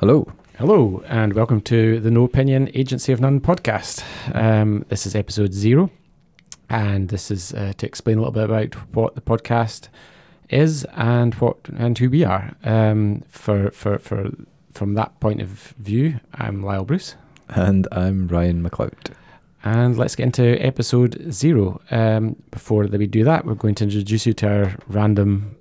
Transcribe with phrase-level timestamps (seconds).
[0.00, 0.26] Hello.
[0.58, 4.02] Hello, and welcome to the No Opinion Agency of None podcast.
[4.34, 5.90] Um, this is episode zero,
[6.70, 9.88] and this is uh, to explain a little bit about what the podcast
[10.48, 12.54] is and what and who we are.
[12.64, 14.30] Um, for for for
[14.72, 17.14] from that point of view, I'm Lyle Bruce,
[17.48, 19.12] And I'm Ryan McLeod.
[19.64, 21.80] and let's get into episode zero.
[21.90, 25.52] Um, before that we do that, we're going to introduce you to our random.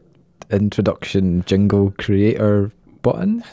[0.51, 2.71] Introduction jingle creator
[3.05, 3.43] button.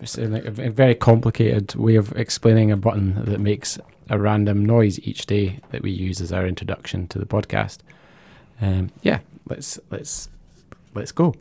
[0.00, 3.76] It's a very complicated way of explaining a button that makes
[4.08, 7.78] a random noise each day that we use as our introduction to the podcast.
[8.60, 9.18] Um, yeah,
[9.48, 10.28] let's let's
[10.94, 11.34] let's go.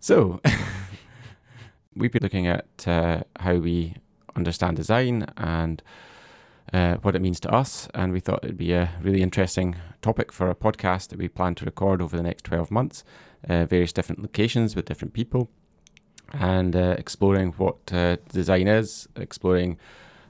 [0.00, 0.42] So,
[1.96, 3.94] we've been looking at uh, how we
[4.34, 5.82] understand design and
[6.72, 10.32] uh, what it means to us, and we thought it'd be a really interesting topic
[10.32, 13.04] for a podcast that we plan to record over the next 12 months,
[13.48, 15.48] uh, various different locations with different people,
[16.32, 19.78] and uh, exploring what uh, design is, exploring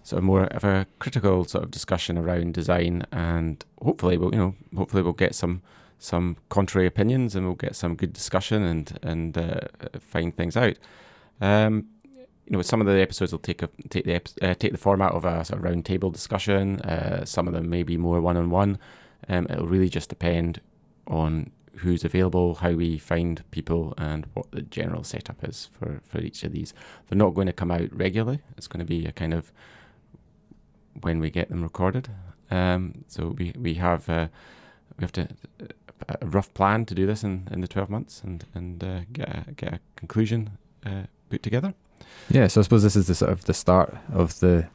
[0.03, 4.39] sort of more of a critical sort of discussion around design, and hopefully we'll you
[4.39, 5.63] know hopefully we'll get some
[5.99, 9.61] some contrary opinions and we'll get some good discussion and and uh,
[9.99, 10.77] find things out.
[11.41, 11.87] Um,
[12.47, 15.13] you know, some of the episodes will take a, take the uh, take the format
[15.13, 16.81] of a sort of roundtable discussion.
[16.81, 18.79] Uh, some of them may be more one on one.
[19.29, 20.61] It'll really just depend
[21.09, 26.21] on who's available, how we find people, and what the general setup is for for
[26.21, 26.73] each of these.
[27.09, 28.41] They're not going to come out regularly.
[28.57, 29.53] It's going to be a kind of
[31.01, 32.09] when we get them recorded.
[32.51, 34.29] Um, so we we have uh,
[34.99, 35.29] we have to
[36.09, 39.29] a rough plan to do this in, in the twelve months and and uh, get
[39.29, 41.75] a, get a conclusion uh, put together.
[42.29, 44.67] Yeah, so I suppose this is the sort of the start of the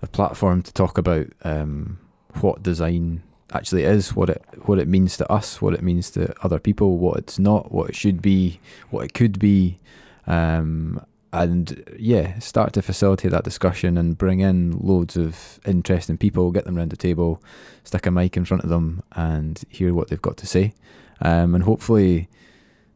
[0.00, 1.98] the platform to talk about um,
[2.40, 6.34] what design actually is, what it what it means to us, what it means to
[6.42, 8.60] other people, what it's not, what it should be,
[8.90, 9.78] what it could be,
[10.26, 16.50] um, and yeah, start to facilitate that discussion and bring in loads of interesting people,
[16.50, 17.42] get them around the table,
[17.84, 20.74] stick a mic in front of them, and hear what they've got to say,
[21.20, 22.28] um, and hopefully.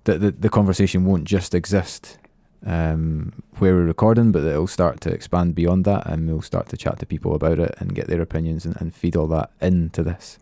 [0.04, 2.16] that the, the conversation won't just exist
[2.64, 6.76] um, where we're recording, but it'll start to expand beyond that, and we'll start to
[6.76, 10.02] chat to people about it and get their opinions and, and feed all that into
[10.02, 10.38] this.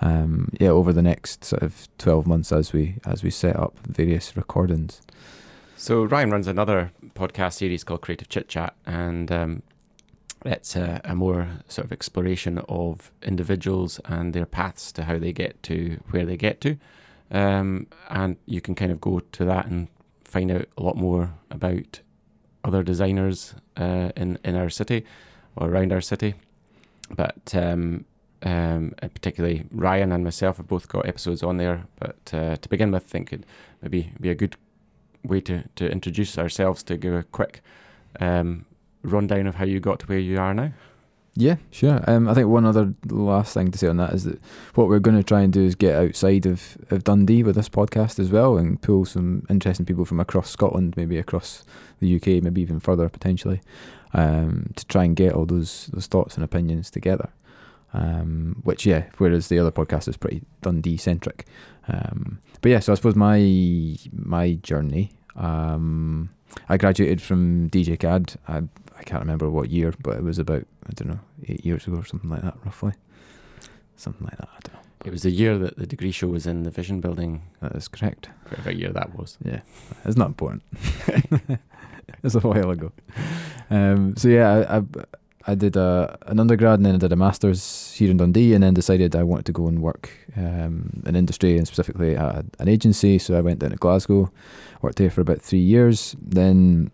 [0.00, 3.78] Um, yeah, over the next sort of twelve months as we as we set up
[3.86, 5.02] various recordings.
[5.76, 9.62] So Ryan runs another podcast series called Creative Chit Chat, and um,
[10.44, 15.32] it's a, a more sort of exploration of individuals and their paths to how they
[15.32, 16.78] get to where they get to.
[17.30, 19.88] Um, and you can kind of go to that and
[20.28, 22.00] find out a lot more about
[22.64, 25.04] other designers uh, in in our city
[25.56, 26.34] or around our city.
[27.10, 28.04] But um,
[28.42, 31.86] um, particularly Ryan and myself have both got episodes on there.
[31.98, 33.44] But uh, to begin with, I think it
[33.82, 34.56] maybe be a good
[35.24, 37.62] way to, to introduce ourselves to give a quick
[38.20, 38.66] um,
[39.02, 40.72] rundown of how you got to where you are now.
[41.40, 42.02] Yeah, sure.
[42.08, 44.40] Um, I think one other last thing to say on that is that
[44.74, 47.68] what we're going to try and do is get outside of, of Dundee with this
[47.68, 51.62] podcast as well and pull some interesting people from across Scotland, maybe across
[52.00, 53.60] the UK, maybe even further potentially,
[54.14, 57.28] um, to try and get all those those thoughts and opinions together.
[57.94, 61.46] Um, which yeah, whereas the other podcast is pretty Dundee centric.
[61.86, 65.12] Um, but yeah, so I suppose my my journey.
[65.36, 66.30] Um,
[66.68, 68.34] I graduated from DJ CAD.
[68.48, 68.62] I
[68.98, 71.98] I can't remember what year, but it was about I don't know eight years ago
[71.98, 72.92] or something like that, roughly.
[73.96, 74.48] Something like that.
[74.48, 74.80] I don't know.
[75.04, 77.42] It was the year that the degree show was in the Vision Building.
[77.60, 78.28] That is correct.
[78.48, 79.38] Whatever year that was.
[79.44, 79.60] Yeah,
[80.04, 80.62] it's not important.
[82.22, 82.92] it's a while ago.
[83.70, 84.82] Um, so yeah, I, I
[85.48, 88.62] I did a an undergrad and then I did a masters here in Dundee, and
[88.62, 92.68] then decided I wanted to go and work um, in industry and specifically at an
[92.68, 93.18] agency.
[93.18, 94.30] So I went down to Glasgow,
[94.82, 96.14] worked there for about three years.
[96.20, 96.90] Then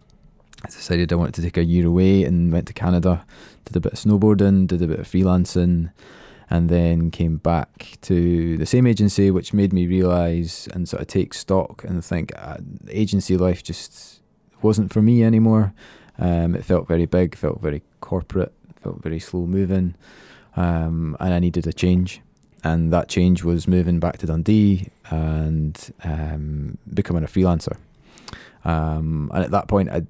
[0.64, 3.26] I decided I wanted to take a year away and went to Canada,
[3.66, 5.92] did a bit of snowboarding, did a bit of freelancing,
[6.48, 11.08] and then came back to the same agency, which made me realise and sort of
[11.08, 12.56] take stock and think uh,
[12.88, 14.22] agency life just
[14.62, 15.74] wasn't for me anymore.
[16.18, 19.94] Um, it felt very big, felt very corporate, felt very slow moving,
[20.56, 22.22] um, and I needed a change.
[22.62, 27.76] And that change was moving back to Dundee and um, becoming a freelancer.
[28.64, 30.06] Um, and at that point, I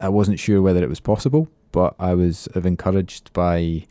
[0.00, 3.86] I wasn't sure whether it was possible, but I was encouraged by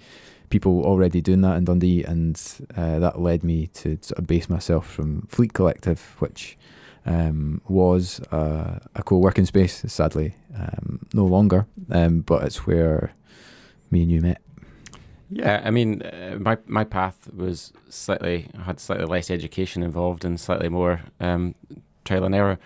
[0.49, 2.41] people already doing that in Dundee, and
[2.75, 6.57] uh, that led me to sort of base myself from Fleet Collective, which
[7.05, 9.83] um, was a co-working space.
[9.87, 13.13] Sadly, um, no longer, um, but it's where
[13.91, 14.41] me and you met.
[15.31, 20.39] Yeah, I mean, uh, my my path was slightly had slightly less education involved and
[20.39, 21.53] slightly more um,
[22.03, 22.57] trial and error.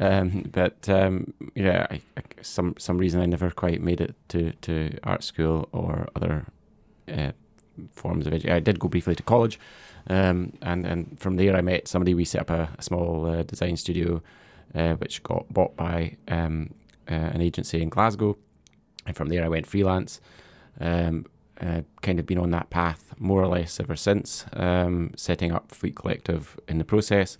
[0.00, 4.52] Um, but um, yeah, I, I, some some reason I never quite made it to,
[4.62, 6.46] to art school or other
[7.06, 7.32] uh,
[7.92, 8.56] forms of education.
[8.56, 9.60] I did go briefly to college,
[10.08, 12.14] um, and and from there I met somebody.
[12.14, 14.22] We set up a, a small uh, design studio,
[14.74, 16.70] uh, which got bought by um,
[17.06, 18.38] uh, an agency in Glasgow,
[19.04, 20.18] and from there I went freelance.
[20.80, 21.26] Um,
[21.60, 25.70] uh, kind of been on that path more or less ever since, um, setting up
[25.70, 27.36] Fleet Collective in the process,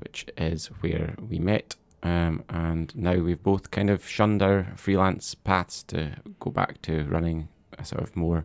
[0.00, 1.74] which is where we met.
[2.04, 7.04] Um, and now we've both kind of shunned our freelance paths to go back to
[7.04, 7.48] running
[7.78, 8.44] a sort of more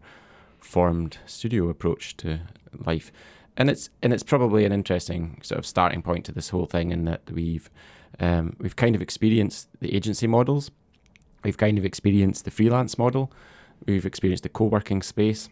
[0.60, 2.40] formed studio approach to
[2.86, 3.12] life.
[3.58, 6.92] And it's and it's probably an interesting sort of starting point to this whole thing
[6.92, 7.70] in that we've
[8.22, 10.72] um, we've kind of experienced the agency models,
[11.44, 13.32] we've kind of experienced the freelance model,
[13.86, 15.50] we've experienced the co-working space,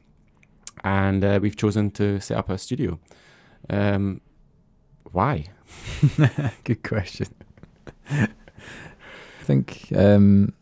[0.84, 3.00] and uh, we've chosen to set up a studio.
[3.70, 4.22] Um,
[5.12, 5.46] why?
[6.64, 7.28] Good question.
[8.12, 10.54] I think, um,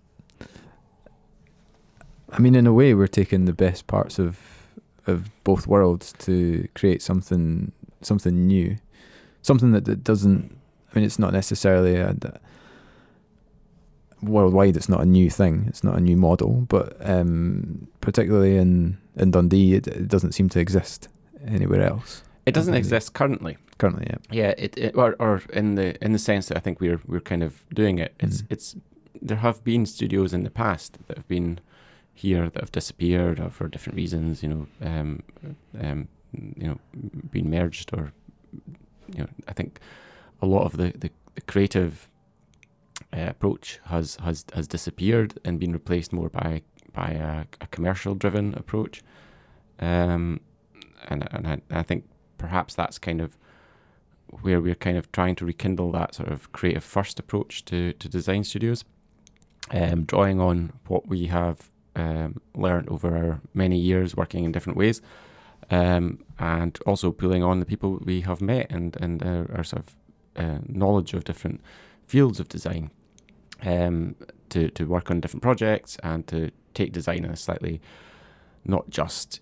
[2.31, 4.39] I mean, in a way, we're taking the best parts of
[5.07, 7.71] of both worlds to create something
[8.01, 8.77] something new,
[9.41, 10.57] something that, that doesn't.
[10.91, 12.15] I mean, it's not necessarily a,
[14.21, 14.77] worldwide.
[14.77, 15.65] It's not a new thing.
[15.67, 20.49] It's not a new model, but um, particularly in in Dundee, it, it doesn't seem
[20.49, 21.07] to exist
[21.45, 22.23] anywhere else.
[22.45, 23.57] It doesn't exist currently.
[23.77, 24.17] Currently, yeah.
[24.31, 27.19] Yeah, it, it or, or in the in the sense that I think we're we're
[27.21, 28.13] kind of doing it.
[28.19, 28.47] It's Mm.
[28.51, 28.75] it's
[29.21, 31.59] there have been studios in the past that have been
[32.13, 34.41] here that have disappeared or for different reasons.
[34.43, 35.23] You know, um,
[35.81, 36.77] um, you know,
[37.31, 38.13] been merged or
[39.13, 39.79] you know, I think
[40.41, 42.09] a lot of the the, the creative
[43.11, 46.61] uh, approach has has has disappeared and been replaced more by
[46.93, 49.03] by a, a commercial driven approach.
[49.79, 50.39] Um,
[51.09, 52.05] and and I, I think
[52.37, 53.37] perhaps that's kind of
[54.41, 58.09] where we're kind of trying to rekindle that sort of creative first approach to, to
[58.09, 58.83] design studios,
[59.71, 65.01] um, drawing on what we have um, learned over many years working in different ways,
[65.71, 69.83] um, and also pulling on the people we have met and, and our, our sort
[69.83, 69.95] of
[70.35, 71.61] uh, knowledge of different
[72.07, 72.91] fields of design
[73.63, 74.15] um,
[74.49, 77.81] to, to work on different projects and to take design in a slightly
[78.65, 79.39] not just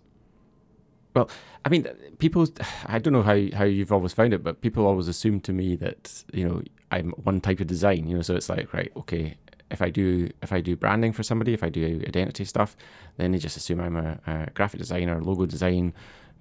[1.13, 1.29] well,
[1.65, 1.87] I mean,
[2.19, 2.47] people.
[2.85, 5.75] I don't know how how you've always found it, but people always assume to me
[5.77, 6.61] that you know
[6.91, 8.07] I'm one type of design.
[8.07, 9.35] You know, so it's like right, okay.
[9.71, 12.75] If I do if I do branding for somebody, if I do identity stuff,
[13.17, 15.93] then they just assume I'm a, a graphic designer, logo design,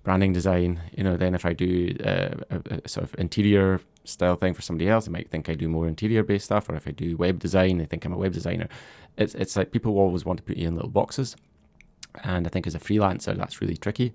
[0.03, 0.81] branding design.
[0.97, 4.63] You know, then if I do uh, a, a sort of interior style thing for
[4.63, 6.69] somebody else, they might think I do more interior based stuff.
[6.69, 8.69] Or if I do web design, they think I'm a web designer.
[9.17, 11.37] It's it's like people always want to put you in little boxes,
[12.25, 14.13] and I think as a freelancer, that's really tricky.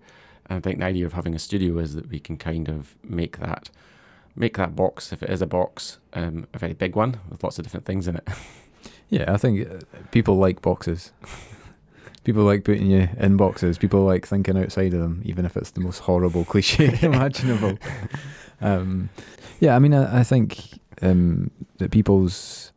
[0.49, 2.95] And I think the idea of having a studio is that we can kind of
[3.03, 3.69] make that
[4.35, 7.57] make that box, if it is a box, um, a very big one with lots
[7.57, 8.27] of different things in it.
[9.09, 9.79] Yeah, I think uh,
[10.11, 11.13] people like boxes.
[12.25, 13.77] people like putting you in boxes.
[13.77, 17.77] People like thinking outside of them, even if it's the most horrible cliche imaginable.
[18.59, 19.09] Um,
[19.61, 22.73] yeah, I mean, I, I think um, that people's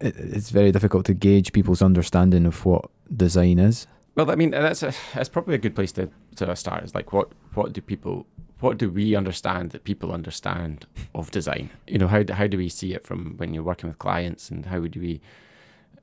[0.00, 3.86] it, it's very difficult to gauge people's understanding of what design is.
[4.18, 6.82] Well, I mean, that's a, that's probably a good place to, to start.
[6.82, 8.26] Is like, what what do people,
[8.58, 11.70] what do we understand that people understand of design?
[11.86, 14.50] You know, how do, how do we see it from when you're working with clients,
[14.50, 15.20] and how do we,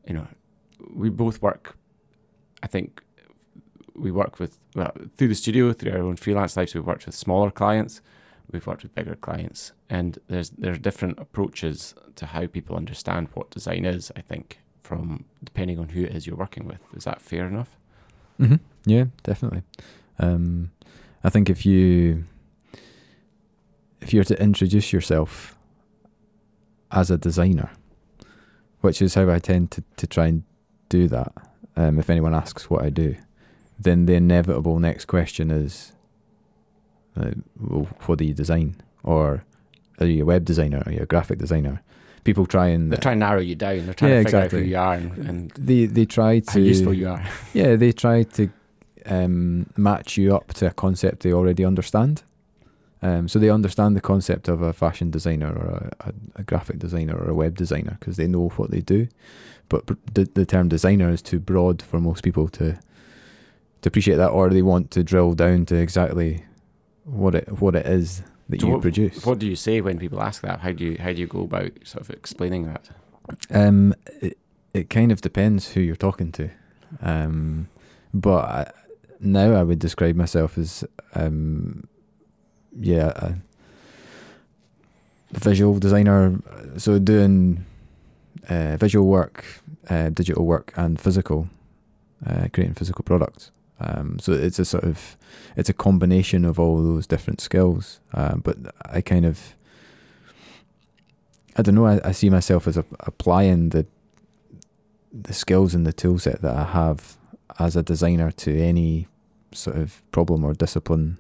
[0.07, 0.27] you know,
[0.93, 1.75] we both work.
[2.63, 3.03] I think
[3.95, 6.74] we work with well through the studio, through our own freelance lives.
[6.74, 8.00] We've worked with smaller clients,
[8.50, 13.51] we've worked with bigger clients, and there's there's different approaches to how people understand what
[13.51, 14.10] design is.
[14.15, 16.79] I think from depending on who it is you're working with.
[16.95, 17.75] Is that fair enough?
[18.39, 18.55] Mm-hmm.
[18.85, 19.63] Yeah, definitely.
[20.19, 20.71] Um,
[21.23, 22.25] I think if you
[24.01, 25.57] if you're to introduce yourself
[26.91, 27.71] as a designer,
[28.81, 30.43] which is how I tend to, to try and
[30.89, 31.33] do that,
[31.75, 33.15] um, if anyone asks what I do,
[33.79, 35.91] then the inevitable next question is,
[37.17, 38.75] uh, well, what do you design?
[39.03, 39.43] Or
[39.99, 40.83] are you a web designer?
[40.85, 41.81] Are you a graphic designer?
[42.25, 43.86] People try and They're trying to narrow you down.
[43.86, 44.60] They're trying Yeah, to figure exactly.
[44.60, 47.24] out who you are and, and they they try to how useful you are.
[47.53, 48.50] yeah, they try to
[49.05, 52.24] um, match you up to a concept they already understand.
[53.01, 55.67] Um, so they understand the concept of a fashion designer or
[56.01, 59.08] a, a, a graphic designer or a web designer because they know what they do.
[59.70, 62.79] But the, the term designer is too broad for most people to
[63.82, 66.44] to appreciate that, or they want to drill down to exactly
[67.03, 69.25] what it what it is that So you what- produce.
[69.25, 70.59] What do you say when people ask that?
[70.59, 72.89] How do you how do you go about sort of explaining that?
[73.49, 74.37] Um, it,
[74.73, 76.49] it kind of depends who you're talking to.
[77.01, 77.67] Um,
[78.13, 78.71] but I,
[79.19, 80.83] now I would describe myself as,
[81.15, 81.87] um,
[82.79, 83.11] yeah,
[85.33, 86.39] a visual designer.
[86.77, 87.65] So doing
[88.49, 89.43] uh, visual work,
[89.89, 91.49] uh, digital work, and physical,
[92.25, 93.51] uh, creating physical products.
[93.79, 95.17] Um, so it's a sort of
[95.55, 98.00] it's a combination of all those different skills.
[98.13, 99.55] Uh, but I kind of
[101.55, 101.86] I don't know.
[101.86, 103.86] I, I see myself as a, applying the
[105.12, 107.17] the skills and the tool set that I have
[107.60, 109.08] as a designer to any
[109.53, 111.17] sort of problem or discipline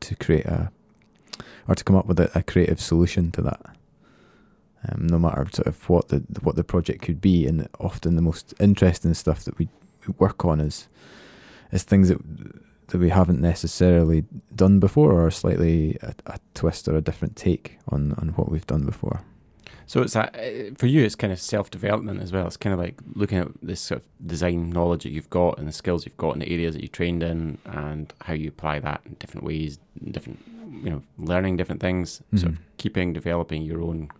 [0.00, 0.70] to create a
[1.68, 3.60] or to come up with a, a creative solution to that.
[4.88, 8.22] Um, no matter sort of what the what the project could be, and often the
[8.22, 9.68] most interesting stuff that we
[10.18, 10.88] work on is
[11.72, 12.18] is things that
[12.88, 14.24] that we haven't necessarily
[14.54, 18.66] done before, or slightly a, a twist or a different take on on what we've
[18.66, 19.22] done before.
[19.86, 21.04] So it's that uh, for you.
[21.04, 22.46] It's kind of self development as well.
[22.46, 25.66] It's kind of like looking at this sort of design knowledge that you've got and
[25.66, 28.78] the skills you've got in the areas that you trained in, and how you apply
[28.78, 29.78] that in different ways,
[30.12, 30.38] different
[30.70, 32.36] you know, learning different things, mm-hmm.
[32.36, 34.10] sort of keeping developing your own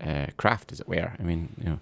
[0.00, 1.12] uh, craft, as it were.
[1.18, 1.78] I mean, you know,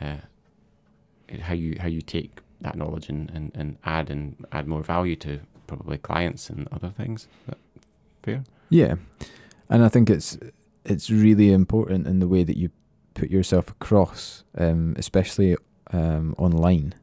[0.00, 4.82] uh, how you how you take that knowledge and, and, and add and add more
[4.82, 7.28] value to probably clients and other things.
[8.22, 8.42] Fair?
[8.68, 8.96] Yeah,
[9.70, 10.38] and I think it's
[10.84, 12.70] it's really important in the way that you
[13.14, 15.56] put yourself across, um, especially
[15.92, 16.94] um, online,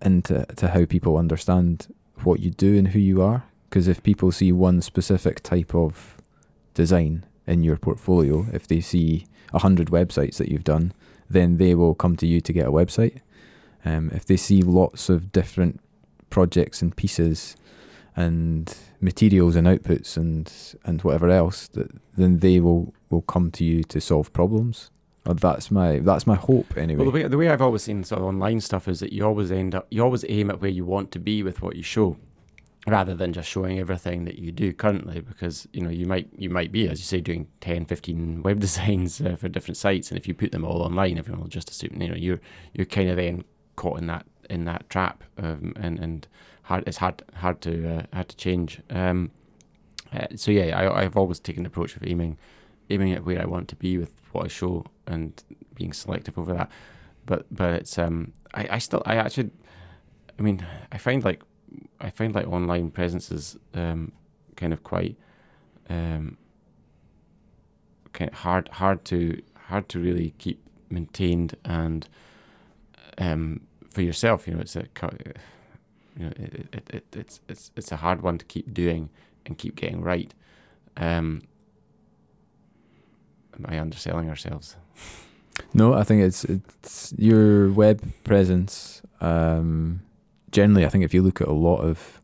[0.00, 3.44] and to, to how people understand what you do and who you are.
[3.68, 6.20] Because if people see one specific type of
[6.74, 10.92] design in your portfolio, if they see a hundred websites that you've done,
[11.28, 13.20] then they will come to you to get a website.
[13.84, 15.80] Um, if they see lots of different
[16.28, 17.56] projects and pieces
[18.16, 20.52] and materials and outputs and
[20.84, 24.90] and whatever else that then they will will come to you to solve problems.
[25.26, 27.04] Or that's my that's my hope anyway.
[27.04, 29.24] Well the way, the way i've always seen sort of online stuff is that you
[29.24, 31.82] always end up you always aim at where you want to be with what you
[31.82, 32.16] show
[32.86, 36.48] rather than just showing everything that you do currently because you know you might you
[36.48, 40.18] might be as you say doing 10 15 web designs uh, for different sites and
[40.18, 42.40] if you put them all online everyone will just assume you know you're
[42.72, 43.44] you're kind of then
[43.80, 46.28] caught in that in that trap um, and and
[46.64, 46.84] hard.
[46.86, 48.80] It's hard hard to uh, hard to change.
[48.90, 49.30] Um,
[50.12, 52.36] uh, so yeah, I, I've always taken the approach of aiming
[52.90, 55.42] aiming at where I want to be with what I show and
[55.74, 56.70] being selective over that.
[57.24, 59.50] But but it's um I, I still I actually
[60.38, 61.42] I mean I find like
[62.00, 64.12] I find like online presence is um
[64.56, 65.16] kind of quite
[65.88, 66.36] um
[68.12, 70.58] kind of hard hard to hard to really keep
[70.90, 72.08] maintained and
[73.18, 74.84] um for yourself you know it's a
[76.20, 79.10] you know, it, it, it, it's it's it's a hard one to keep doing
[79.46, 80.32] and keep getting right.
[80.96, 81.42] Um,
[83.56, 84.76] am I underselling ourselves?
[85.72, 89.02] No, I think it's it's your web presence.
[89.20, 90.02] Um,
[90.50, 92.20] generally, I think if you look at a lot of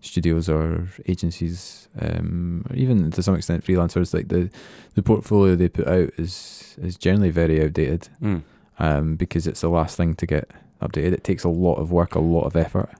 [0.00, 4.50] studios or agencies, um, or even to some extent freelancers, like the
[4.94, 8.08] the portfolio they put out is is generally very outdated.
[8.22, 8.42] Mm.
[8.78, 10.50] Um, because it's the last thing to get
[10.80, 11.12] updated.
[11.12, 11.24] It.
[11.24, 12.90] Takes a lot of work, a lot of effort.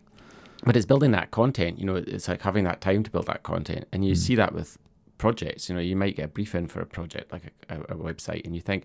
[0.65, 3.43] But it's building that content you know it's like having that time to build that
[3.43, 3.87] content.
[3.93, 4.19] And you mm.
[4.19, 4.79] see that with
[5.19, 7.95] projects you know you might get a brief in for a project like a, a,
[7.95, 8.85] website and you think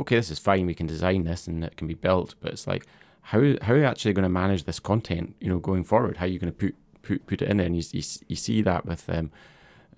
[0.00, 2.34] okay this is fine we can design this and it can be built.
[2.40, 2.86] But it's like
[3.22, 6.16] how how are you actually going to manage this content you know going forward?
[6.16, 7.66] How are you going to put put put it in there?
[7.66, 9.30] And you, you, you see that with um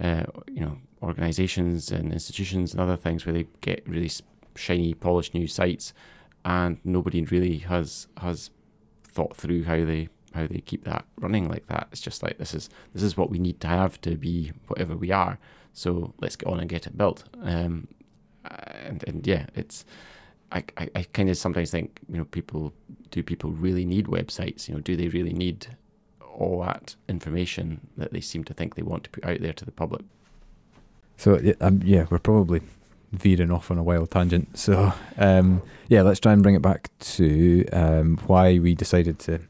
[0.01, 4.11] uh, you know organizations and institutions and other things where they get really
[4.57, 5.93] shiny polished new sites
[6.49, 8.51] and nobody really has has
[9.05, 11.89] thought through how they how they keep that running like that.
[11.93, 14.97] It's just like this is this is what we need to have to be whatever
[14.97, 15.39] we are.
[15.75, 17.25] So let's get on and get it built.
[17.43, 17.89] Um,
[18.47, 19.85] and and yeah, it's
[20.51, 22.73] I, I, I kind of sometimes think you know people
[23.11, 24.69] do people really need websites?
[24.69, 25.77] You know, do they really need
[26.35, 29.67] all that information that they seem to think they want to put out there to
[29.67, 30.01] the public?
[31.19, 32.63] So um, yeah, we're probably
[33.13, 34.59] veering off on a wild tangent.
[34.59, 39.41] So um, yeah, let's try and bring it back to um, why we decided to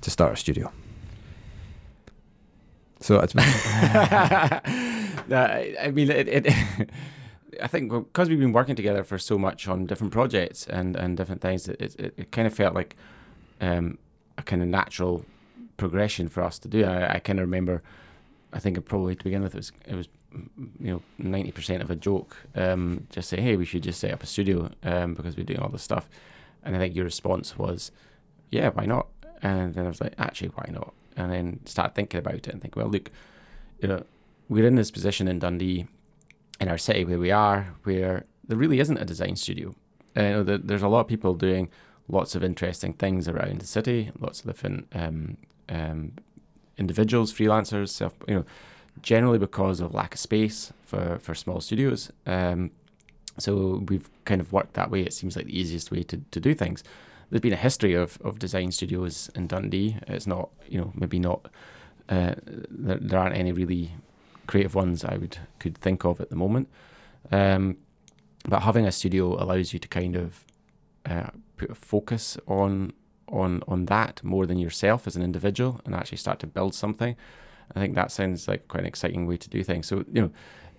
[0.00, 0.72] to start a studio.
[3.00, 3.34] So it's.
[5.30, 6.90] I mean, it, it
[7.62, 11.16] I think because we've been working together for so much on different projects and, and
[11.16, 12.96] different things, it, it, it kind of felt like
[13.60, 13.98] um,
[14.36, 15.24] a kind of natural
[15.76, 16.84] progression for us to do.
[16.84, 17.82] I, I kind of remember,
[18.52, 21.96] I think probably to begin with, it was, it was you know, 90% of a
[21.96, 22.36] joke.
[22.54, 25.60] Um, just say, hey, we should just set up a studio um, because we're doing
[25.60, 26.08] all this stuff.
[26.62, 27.90] And I think your response was,
[28.50, 29.06] yeah, why not?
[29.42, 30.92] And then I was like, actually, why not?
[31.16, 33.10] And then start thinking about it and think, well, look,
[33.80, 34.04] you know,
[34.48, 35.86] we're in this position in Dundee,
[36.60, 39.74] in our city where we are, where there really isn't a design studio.
[40.16, 41.68] Uh, you know, there's a lot of people doing
[42.08, 45.36] lots of interesting things around the city, lots of different um,
[45.68, 46.12] um,
[46.76, 48.44] individuals, freelancers, self, you know,
[49.02, 52.10] generally because of lack of space for, for small studios.
[52.26, 52.70] Um,
[53.38, 55.02] so we've kind of worked that way.
[55.02, 56.82] It seems like the easiest way to, to do things.
[57.30, 59.98] There's been a history of, of design studios in Dundee.
[60.06, 61.46] It's not, you know, maybe not,
[62.08, 62.34] uh,
[62.70, 63.92] there, there aren't any really
[64.46, 66.68] creative ones I would could think of at the moment.
[67.30, 67.76] Um,
[68.48, 70.44] but having a studio allows you to kind of
[71.06, 72.92] uh, put a focus on
[73.28, 77.14] on on that more than yourself as an individual and actually start to build something.
[77.74, 79.86] I think that sounds like quite an exciting way to do things.
[79.86, 80.30] So you know,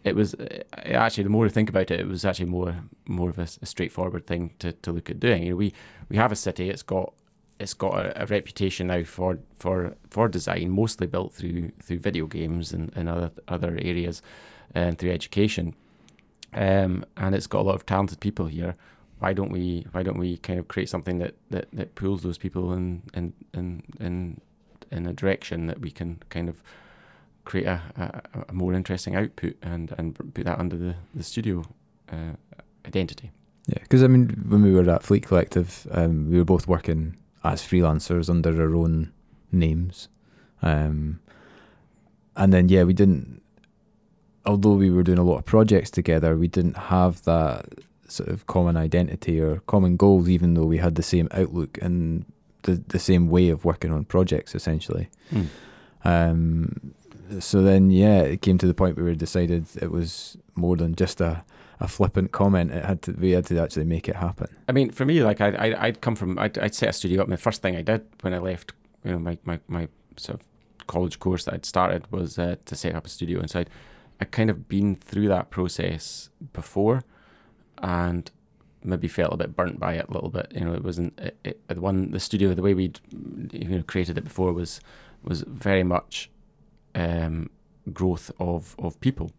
[0.04, 2.76] it was uh, actually the more I think about it, it was actually more
[3.08, 5.44] more of a, a straightforward thing to, to look at doing.
[5.44, 5.74] You know, we
[6.10, 6.70] we have a city.
[6.70, 7.14] It's got
[7.60, 12.26] it's got a, a, reputation now for, for for design, mostly built through through video
[12.26, 14.22] games and, and other other areas,
[14.74, 15.76] and through education.
[16.54, 18.76] Um, and it's got a lot of talented people here.
[19.20, 22.38] Why don't we Why don't we kind of create something that, that, that pulls those
[22.38, 24.42] people in in, in in
[24.92, 26.62] in a direction that we can kind of
[27.46, 31.64] create a, a, a more interesting output and and put that under the the studio
[32.12, 32.34] uh,
[32.86, 33.32] identity.
[33.68, 37.18] Yeah, because I mean, when we were at Fleet Collective, um, we were both working
[37.44, 39.12] as freelancers under our own
[39.52, 40.10] names,
[40.62, 41.20] um,
[42.36, 43.42] and then yeah, we didn't
[44.46, 47.66] although we were doing a lot of projects together, we didn't have that
[48.08, 52.26] sort of common identity or common goals, even though we had the same outlook and
[52.64, 55.10] the the same way of working on projects, essentially.
[55.34, 55.48] Mm.
[56.04, 56.94] Um,
[57.40, 60.96] so then, yeah, it came to the point where we decided it was more than
[60.96, 61.44] just a,
[61.80, 62.72] a flippant comment.
[62.72, 64.48] It had to we had to actually make it happen.
[64.68, 67.22] I mean, for me, like I I'd, I'd come from I'd, I'd set a studio
[67.22, 67.28] up.
[67.28, 68.74] And the first thing I did when I left,
[69.04, 69.88] you know, my my, my
[70.18, 70.48] sort of
[70.88, 73.70] college course that I'd started was uh, to set up a studio inside.
[74.20, 77.04] i'd kind of been through that process before,
[77.78, 78.32] and
[78.84, 80.52] maybe felt a bit burnt by it a little bit.
[80.54, 83.00] You know, it wasn't it, it, the one the studio the way we'd
[83.52, 84.80] you know created it before was
[85.24, 86.30] was very much
[86.96, 87.50] um,
[87.92, 89.32] growth of of people,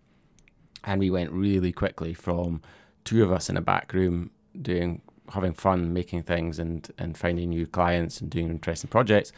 [0.85, 2.62] and we went really quickly from
[3.04, 5.00] two of us in a back room doing
[5.33, 9.33] having fun making things and and finding new clients and doing interesting projects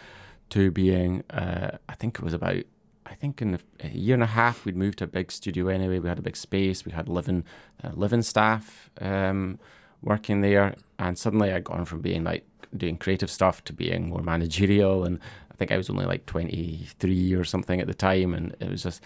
[0.49, 2.63] to being uh, I think it was about
[3.07, 5.99] I think in a year and a half we'd moved to a big studio anyway.
[5.99, 6.85] We had a big space.
[6.85, 7.45] We had living
[7.83, 9.59] uh, living staff um,
[10.03, 12.45] working there, and suddenly I'd gone from being like
[12.77, 15.05] doing creative stuff to being more managerial.
[15.05, 15.19] And
[15.51, 18.83] I think I was only like 23 or something at the time, and it was
[18.83, 19.03] just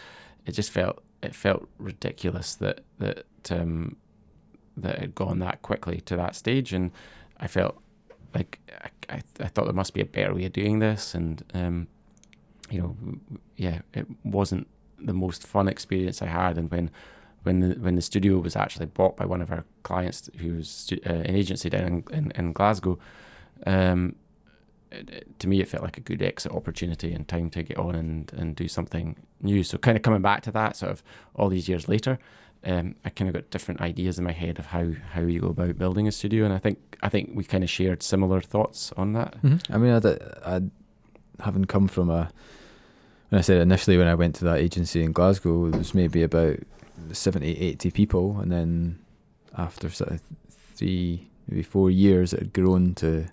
[0.47, 3.97] it just felt it felt ridiculous that that um,
[4.77, 6.91] that had gone that quickly to that stage, and
[7.39, 7.81] I felt
[8.35, 11.43] like I, I, I thought there must be a better way of doing this, and
[11.55, 11.89] um,
[12.71, 12.97] you know,
[13.57, 14.67] yeah, it wasn't
[14.99, 16.59] the most fun experience I had.
[16.59, 16.91] And when
[17.47, 20.93] when the when the studio was actually bought by one of our clients, who was
[21.07, 22.99] uh, an agency down in, in, in Glasgow,
[23.67, 24.17] um,
[24.91, 27.95] it, to me it felt like a good exit opportunity and time to get on
[27.95, 29.63] and, and do something new.
[29.63, 31.03] So kind of coming back to that, sort of
[31.37, 32.19] all these years later,
[32.65, 35.49] um, I kind of got different ideas in my head of how how you go
[35.49, 38.93] about building a studio, and I think I think we kind of shared similar thoughts
[38.97, 39.41] on that.
[39.43, 39.73] Mm-hmm.
[39.73, 40.61] I mean, I, I
[41.45, 42.29] haven't come from a
[43.29, 46.23] when I said initially when I went to that agency in Glasgow, it was maybe
[46.23, 46.59] about
[47.13, 48.99] 70, 80 people, and then
[49.57, 50.21] after sort of
[50.75, 53.27] three, maybe four years, it had grown to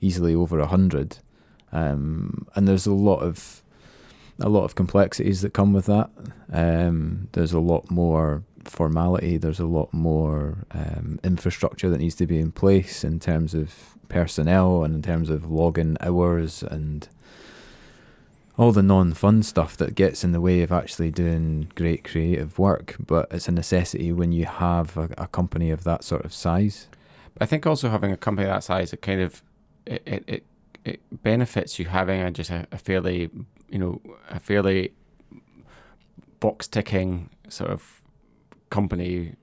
[0.00, 1.18] easily over a hundred.
[1.72, 3.62] Um, and there's a lot of
[4.38, 6.10] a lot of complexities that come with that.
[6.52, 9.36] Um, there's a lot more formality.
[9.36, 13.96] There's a lot more um, infrastructure that needs to be in place in terms of
[14.08, 17.08] personnel and in terms of login hours and
[18.58, 22.96] all the non-fun stuff that gets in the way of actually doing great creative work
[23.04, 26.88] but it's a necessity when you have a, a company of that sort of size.
[27.40, 29.42] I think also having a company that size it kind of
[29.86, 30.44] it it, it,
[30.84, 33.30] it benefits you having a, just a, a fairly
[33.68, 34.92] you know a fairly
[36.40, 38.02] box ticking sort of
[38.70, 39.34] company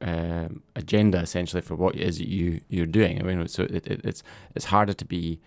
[0.00, 3.20] um, agenda essentially for what it is you you're doing.
[3.20, 4.22] I mean so it, it, it's
[4.54, 5.40] it's harder to be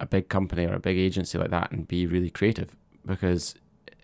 [0.00, 3.54] a big company or a big agency like that and be really creative because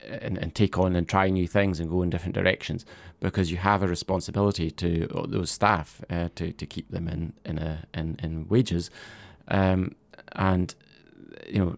[0.07, 2.85] and, and take on and try new things and go in different directions
[3.21, 7.59] because you have a responsibility to those staff uh, to, to keep them in in
[7.59, 8.91] a in, in wages.
[9.49, 9.95] Um,
[10.33, 10.75] and
[11.47, 11.77] you know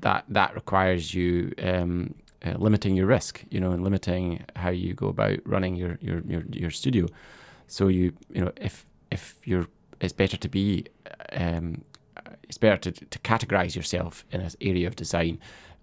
[0.00, 4.94] that that requires you um, uh, limiting your risk you know and limiting how you
[4.94, 7.06] go about running your your your, your studio.
[7.66, 9.66] So you you know if if you're
[10.00, 10.86] it's better to be
[11.32, 11.82] um,
[12.52, 15.40] it's better to, to categorize yourself in an area of design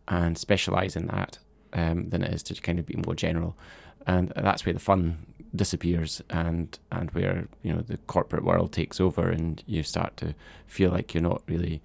[0.07, 1.39] and specialize in that
[1.73, 3.57] um, than it is to kind of be more general.
[4.05, 9.01] And that's where the fun disappears and and where you know the corporate world takes
[9.01, 10.35] over and you start to
[10.67, 11.81] feel like you're not really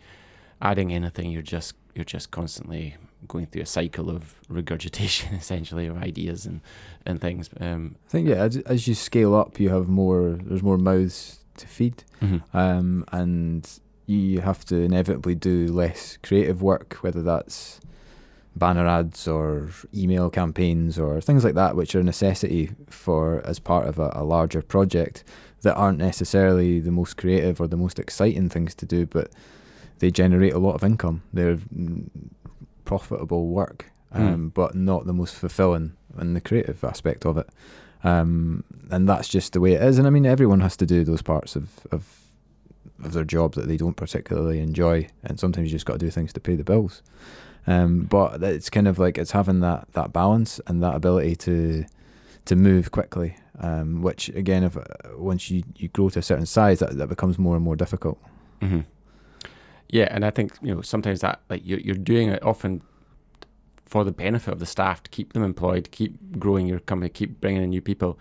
[0.61, 5.97] adding anything, you're just you're just constantly going through a cycle of regurgitation, essentially, of
[5.97, 6.61] ideas and
[7.07, 7.49] and things.
[7.59, 10.39] Um, I think yeah, as, as you scale up, you have more.
[10.43, 12.55] There's more mouths to feed, mm-hmm.
[12.55, 13.67] um, and
[14.07, 17.81] you have to inevitably do less creative work, whether that's
[18.57, 23.59] banner ads or email campaigns or things like that, which are a necessity for as
[23.59, 25.25] part of a, a, larger project
[25.63, 29.31] that aren't necessarily the most creative or the most exciting things to do, but
[29.99, 31.23] they generate a lot of income.
[31.33, 31.59] They're
[32.85, 34.23] profitable work, hmm.
[34.23, 34.55] um, mm.
[34.55, 37.49] but not the most fulfilling in the creative aspect of it.
[38.05, 39.99] Um, and that's just the way it is.
[39.99, 42.24] And I mean, everyone has to do those parts of, of
[43.03, 46.11] of their job that they don't particularly enjoy, and sometimes you just got to do
[46.11, 47.03] things to pay the bills.
[47.67, 51.85] Um, but it's kind of like it's having that that balance and that ability to
[52.45, 53.37] to move quickly.
[53.61, 54.83] Um, which again, if uh,
[55.17, 58.19] once you, you grow to a certain size, that, that becomes more and more difficult.
[58.61, 58.81] Mm-hmm.
[59.89, 62.83] Yeah, and I think you know sometimes that like you're you're doing it often
[63.87, 67.41] for the benefit of the staff to keep them employed, keep growing your company, keep
[67.41, 68.19] bringing in new people.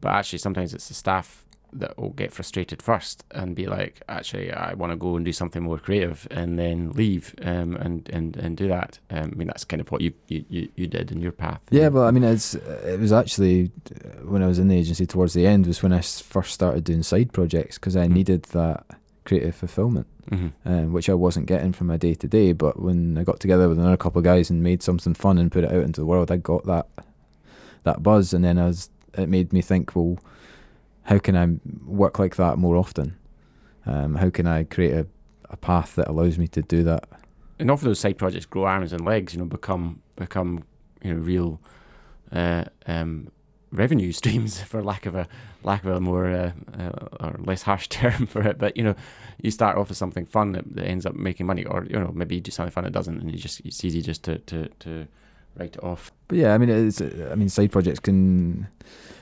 [0.00, 4.52] But actually, sometimes it's the staff that will get frustrated first and be like, actually,
[4.52, 8.36] I want to go and do something more creative, and then leave um, and and
[8.36, 8.98] and do that.
[9.10, 11.60] Um, I mean, that's kind of what you, you you did in your path.
[11.70, 15.06] Yeah, but I mean, it's it was actually uh, when I was in the agency
[15.06, 18.14] towards the end was when I first started doing side projects because I mm-hmm.
[18.14, 18.84] needed that
[19.24, 20.68] creative fulfillment, mm-hmm.
[20.68, 22.52] um, which I wasn't getting from my day to day.
[22.52, 25.52] But when I got together with another couple of guys and made something fun and
[25.52, 26.86] put it out into the world, I got that
[27.82, 30.18] that buzz, and then as it made me think, well
[31.06, 31.48] how can I
[31.84, 33.16] work like that more often?
[33.86, 35.06] Um, how can I create a,
[35.48, 37.08] a path that allows me to do that?
[37.58, 40.64] And often those side projects grow arms and legs, you know, become become
[41.02, 41.60] you know real
[42.32, 43.30] uh, um,
[43.70, 45.28] revenue streams, for lack of a
[45.62, 46.90] lack of a more uh, uh,
[47.20, 48.58] or less harsh term for it.
[48.58, 48.96] But you know,
[49.40, 52.10] you start off with something fun that, that, ends up making money, or you know,
[52.12, 54.68] maybe you do something fun that doesn't, and you just it's easy just to to,
[54.80, 55.06] to
[55.56, 56.10] write it off.
[56.26, 58.66] But yeah, I mean, it's I mean, side projects can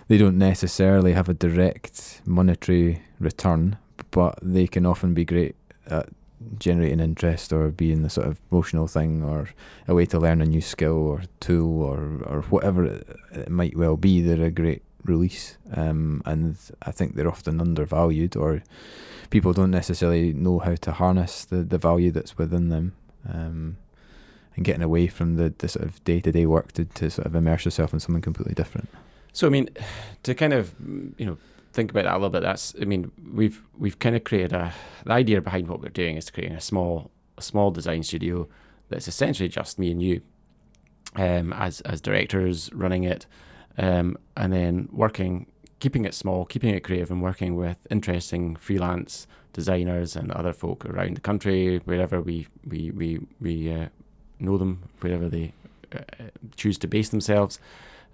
[0.09, 3.79] they don't necessarily have a direct monetary return,
[4.11, 6.09] but they can often be great at
[6.59, 9.49] generating interest or being the sort of emotional thing or
[9.89, 13.97] a way to learn a new skill or tool or, or whatever it, might well
[13.97, 14.21] be.
[14.21, 18.63] They're a great release, um, and I think they're often undervalued or
[19.31, 22.95] people don't necessarily know how to harness the, the value that's within them.
[23.27, 23.79] Um,
[24.57, 27.27] and getting away from the, the sort of day to day work to, to sort
[27.27, 28.89] of immerse yourself in something completely different.
[29.35, 29.69] So I mean,
[30.23, 30.75] to kind of
[31.19, 31.37] you know
[31.73, 32.43] think about that a little bit.
[32.43, 34.73] That's I mean we've we've kind of created a
[35.05, 38.49] the idea behind what we're doing is creating a small a small design studio
[38.89, 40.23] that's essentially just me and you
[41.17, 43.27] um, as as directors running it,
[43.77, 45.47] um, and then working
[45.81, 50.87] keeping it small, keeping it creative, and working with interesting freelance designers and other folk
[50.87, 53.89] around the country, wherever we we we we uh,
[54.39, 55.53] know them, wherever they
[55.93, 55.99] uh,
[56.57, 57.59] choose to base themselves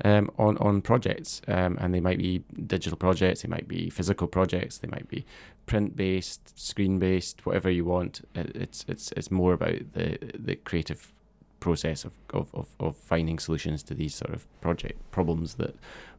[0.04, 4.26] um, on on projects, um, and they might be digital projects, they might be physical
[4.26, 5.24] projects, they might be
[5.66, 8.22] print based, screen based, whatever you want.
[8.34, 11.12] It's it's it's more about the the creative
[11.60, 15.74] process of, of, of, of finding solutions to these sort of project problems that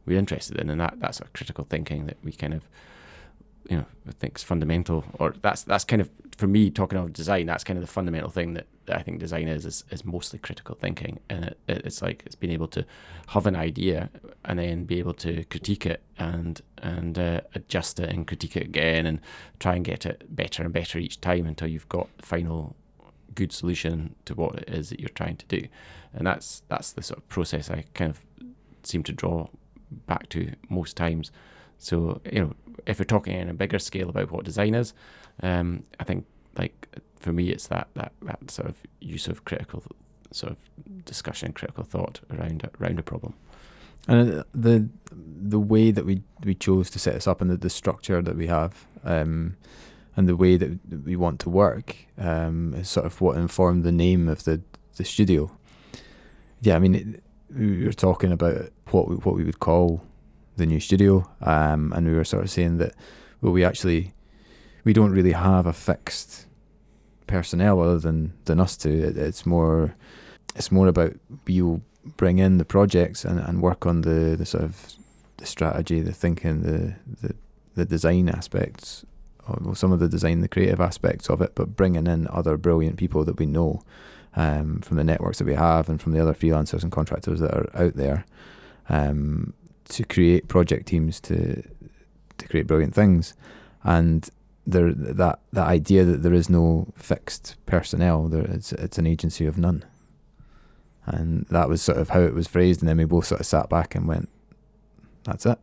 [0.06, 2.62] we're interested in, and that that sort of critical thinking that we kind of
[3.68, 7.12] you know I think is fundamental, or that's that's kind of for me talking of
[7.12, 7.46] design.
[7.46, 10.38] That's kind of the fundamental thing that, that I think design is, is is mostly
[10.38, 12.84] critical thinking, and it, it's like it's being able to
[13.28, 14.10] have an idea
[14.44, 18.64] and then be able to critique it and and uh, adjust it and critique it
[18.64, 19.20] again and
[19.60, 22.76] try and get it better and better each time until you've got the final
[23.34, 25.66] good solution to what it is that you're trying to do,
[26.12, 28.20] and that's that's the sort of process I kind of
[28.82, 29.46] seem to draw
[30.06, 31.30] back to most times.
[31.82, 32.54] So you know,
[32.86, 34.94] if we're talking in a bigger scale about what design is,
[35.42, 39.82] um, I think like for me, it's that that that sort of use of critical
[40.30, 43.34] sort of discussion, critical thought around around a problem.
[44.06, 47.56] And uh, the the way that we we chose to set this up and the,
[47.56, 49.56] the structure that we have, um,
[50.16, 53.92] and the way that we want to work, um, is sort of what informed the
[53.92, 54.62] name of the
[54.96, 55.50] the studio.
[56.60, 57.22] Yeah, I mean, it,
[57.54, 60.04] we were talking about what we, what we would call
[60.62, 62.94] the new studio, um, and we were sort of saying that
[63.40, 64.14] well, we actually
[64.84, 66.46] we don't really have a fixed
[67.26, 68.90] personnel other than than us two.
[68.90, 69.96] It, it's more
[70.54, 71.14] it's more about
[71.46, 71.82] we'll
[72.16, 74.94] bring in the projects and, and work on the, the sort of
[75.36, 77.34] the strategy, the thinking, the the,
[77.74, 79.04] the design aspects,
[79.48, 82.56] or well, some of the design, the creative aspects of it, but bringing in other
[82.56, 83.82] brilliant people that we know
[84.36, 87.52] um, from the networks that we have and from the other freelancers and contractors that
[87.52, 88.24] are out there.
[88.88, 89.54] Um,
[89.92, 91.62] to create project teams to
[92.38, 93.34] to create brilliant things.
[93.84, 94.28] And
[94.66, 98.28] there that that idea that there is no fixed personnel.
[98.28, 99.84] There, it's it's an agency of none,
[101.06, 102.80] and that was sort of how it was phrased.
[102.80, 104.28] And then we both sort of sat back and went,
[105.24, 105.58] "That's it."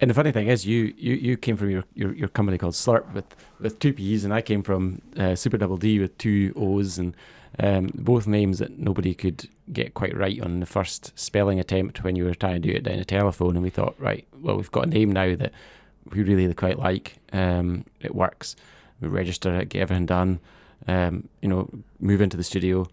[0.00, 2.74] And the funny thing is, you you, you came from your, your, your company called
[2.74, 3.26] Slurp with,
[3.60, 7.14] with two P's, and I came from uh, Super Double D with two O's, and
[7.62, 12.16] um, both names that nobody could get quite right on the first spelling attempt when
[12.16, 13.54] you were trying to do it down a telephone.
[13.54, 15.52] And we thought, right, well, we've got a name now that
[16.10, 17.18] we really quite like.
[17.32, 18.56] Um, it works.
[19.00, 20.40] We register it, get everything done.
[20.88, 21.68] Um, you know,
[21.98, 22.86] move into the studio,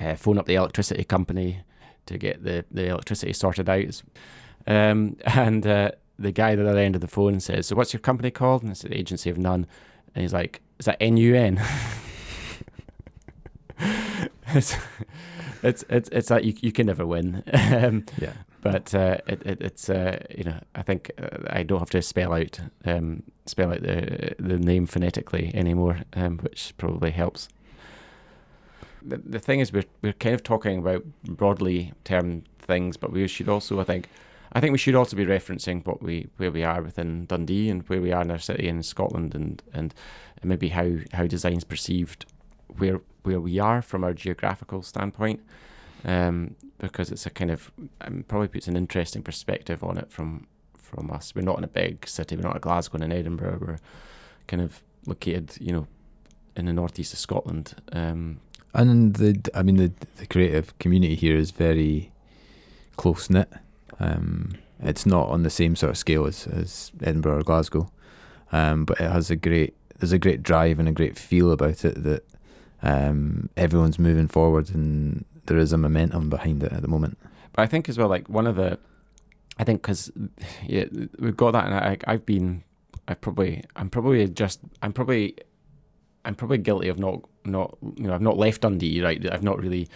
[0.00, 1.60] uh, phone up the electricity company
[2.06, 4.02] to get the, the electricity sorted out.
[4.66, 7.92] Um, and uh, the guy at the other end of the phone says, "So what's
[7.92, 9.66] your company called?" And I said, "Agency of None."
[10.14, 11.62] And he's like, "Is that N U N?"
[14.54, 14.76] It's
[15.62, 17.42] it's it's it's like you you can never win.
[17.52, 18.32] um, Yeah.
[18.62, 22.00] but uh, it, it it's uh, you know I think uh, I don't have to
[22.02, 27.48] spell out um, spell out the the name phonetically anymore, um, which probably helps.
[29.02, 33.26] The, the thing is, we're we're kind of talking about broadly termed things, but we
[33.28, 34.08] should also I think
[34.52, 37.82] I think we should also be referencing what we where we are within Dundee and
[37.88, 39.92] where we are in our city in Scotland and and
[40.44, 42.26] maybe how how design's perceived
[42.78, 45.40] where where we are from our geographical standpoint,
[46.04, 50.46] um, because it's a kind of um, probably puts an interesting perspective on it from
[50.76, 51.34] from us.
[51.34, 52.36] We're not in a big city.
[52.36, 53.58] We're not a Glasgow and Edinburgh.
[53.60, 53.78] We're
[54.46, 55.86] kind of located, you know,
[56.56, 57.74] in the northeast of Scotland.
[57.92, 58.40] Um,
[58.74, 62.12] And the, I mean, the the creative community here is very
[62.96, 63.48] close knit.
[63.98, 67.90] Um, it's not on the same sort of scale as, as Edinburgh or Glasgow,
[68.52, 71.84] um, but it has a great there's a great drive and a great feel about
[71.84, 72.22] it that
[72.86, 77.18] um, everyone's moving forward and there is a momentum behind it at the moment.
[77.52, 78.78] But I think as well, like one of the,
[79.58, 80.10] I think because
[80.66, 80.84] yeah,
[81.18, 82.62] we've got that, and I, I've been,
[83.08, 85.36] I probably, I'm probably just, I'm probably,
[86.24, 89.32] I'm probably guilty of not, not, you know, I've not left Dundee, right?
[89.32, 89.88] I've not really,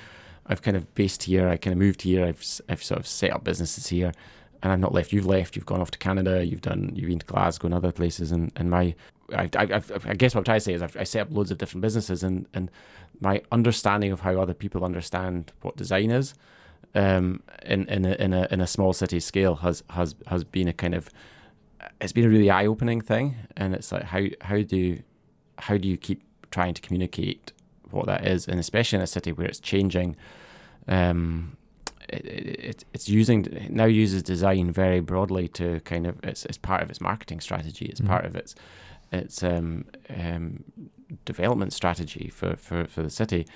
[0.47, 1.49] I've kind of based here.
[1.49, 2.27] I kind of moved here.
[2.27, 4.13] I've, I've sort of set up businesses here,
[4.63, 5.13] and I've not left.
[5.13, 5.55] You've left.
[5.55, 6.45] You've gone off to Canada.
[6.45, 6.93] You've done.
[6.95, 8.95] You've been to Glasgow and other places, and and my
[9.35, 11.51] I, I, I guess what I'm trying to say is I've, I set up loads
[11.51, 12.71] of different businesses, and, and
[13.21, 16.35] my understanding of how other people understand what design is,
[16.95, 20.69] um, in in a, in a in a small city scale has has has been
[20.69, 21.09] a kind of
[22.01, 24.99] it's been a really eye opening thing, and it's like how how do
[25.59, 27.53] how do you keep trying to communicate
[27.91, 30.17] what that is, and especially in a city where it's changing,
[30.89, 31.57] um,
[32.09, 36.59] it, it, it's using it now uses design very broadly to kind of it's, it's
[36.59, 37.87] part of its marketing strategy.
[37.87, 38.07] It's Mhm.
[38.09, 38.55] part of its
[39.13, 40.65] its um, um,
[41.25, 43.47] development strategy for, for, for the city,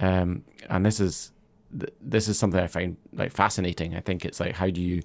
[0.00, 1.32] um, and this is
[1.78, 3.94] th- this is something I find like fascinating.
[3.94, 5.02] I think it's like how do you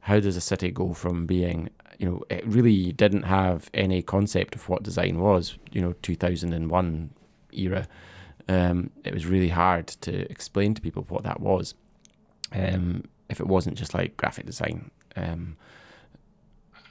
[0.00, 4.54] how does a city go from being you know it really didn't have any concept
[4.54, 7.10] of what design was you know 2001
[7.52, 7.86] era
[8.48, 11.74] um, it was really hard to explain to people what that was
[12.52, 14.90] um, if it wasn't just like graphic design.
[15.16, 15.56] Um,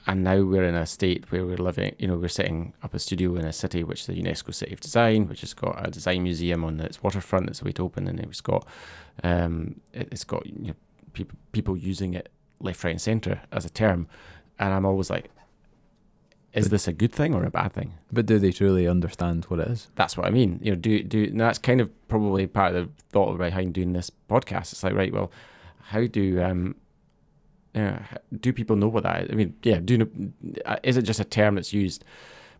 [0.06, 2.98] and now we're in a state where we're living, you know, we're setting up a
[2.98, 5.90] studio in a city which is the UNESCO City of Design, which has got a
[5.90, 8.66] design museum on its waterfront that's to open, and it's got,
[9.22, 10.74] um, it- it's got you know,
[11.12, 14.08] people people using it left, right, and centre as a term,
[14.58, 15.30] and I'm always like,
[16.52, 17.92] is But- this a good thing or a bad thing?
[18.12, 19.88] But do they truly understand what it is?
[19.94, 20.58] that's what I mean.
[20.62, 23.92] You know, do do and that's kind of probably part of the thought behind doing
[23.92, 24.72] this podcast.
[24.72, 25.30] It's like, right, well,
[25.80, 26.74] how do um,
[27.74, 28.04] yeah,
[28.40, 29.30] do people know what that is?
[29.30, 30.08] I mean, yeah, do you know,
[30.66, 32.04] uh, is it just a term that's used?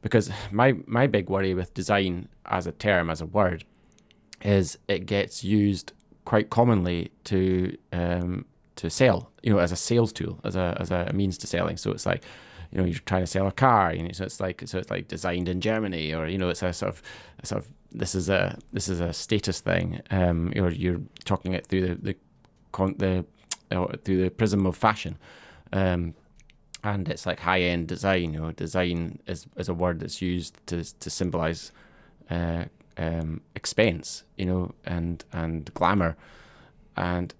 [0.01, 3.65] Because my my big worry with design as a term as a word
[4.43, 5.93] is it gets used
[6.25, 8.47] quite commonly to um
[8.77, 11.77] to sell, you know, as a sales tool, as a as a means to selling.
[11.77, 12.25] So it's like
[12.73, 14.91] you know you're trying to sell a car you know so it's like so it's
[14.91, 17.03] like designed in germany or you know it's a sort of
[17.41, 21.53] a sort of this is a this is a status thing um or you're talking
[21.53, 22.17] it through the the
[22.73, 23.25] con- the
[23.73, 25.19] uh, through the prism of fashion.
[25.73, 26.15] Um
[26.85, 30.59] and it's like high end design you know design is, is a word that's used
[30.67, 31.71] to to symbolize
[32.29, 32.65] uh
[32.97, 36.17] um expense you know and and glamour.
[36.97, 37.33] And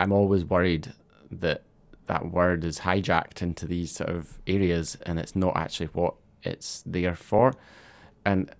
[0.00, 0.92] i'm always worried
[1.30, 1.62] that
[2.06, 6.82] that word is hijacked into these sort of areas and it's not actually what it's
[6.86, 7.52] there for.
[8.24, 8.50] And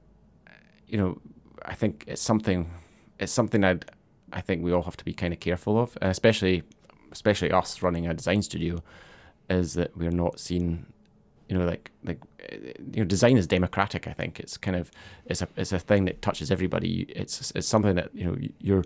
[0.91, 1.19] you know
[1.65, 2.71] i think it's something
[3.19, 3.85] it's something i'd
[4.33, 6.63] i think we all have to be kind of careful of especially
[7.13, 8.83] especially us running a design studio
[9.49, 10.87] is that we're not seen
[11.49, 14.91] you know like like eh, you know design is democratic i think it's kind of
[15.27, 18.85] it's a it's a thing that touches everybody it's it's something that you know you're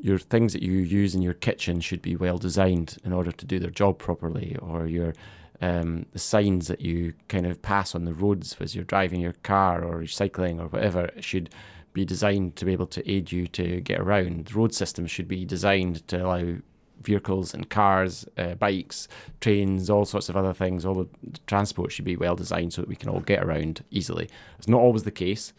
[0.00, 3.46] your things that you use in your kitchen should be well designed in order to
[3.46, 5.14] do their job properly, or your
[5.60, 9.32] um, the signs that you kind of pass on the roads as you're driving your
[9.42, 11.48] car or cycling or whatever should
[11.94, 14.46] be designed to be able to aid you to get around.
[14.46, 16.56] The road system should be designed to allow
[17.02, 19.08] vehicles and cars, uh, bikes,
[19.40, 20.84] trains, all sorts of other things.
[20.84, 21.08] All the
[21.46, 24.28] transport should be well designed so that we can all get around easily.
[24.58, 25.52] It's not always the case,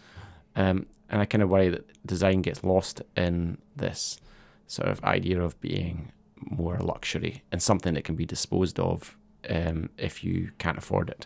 [0.56, 4.20] um, and I kind of worry that design gets lost in this
[4.68, 9.18] sort of idea of being more luxury and something that can be disposed of
[9.50, 11.26] um, if you can't afford it,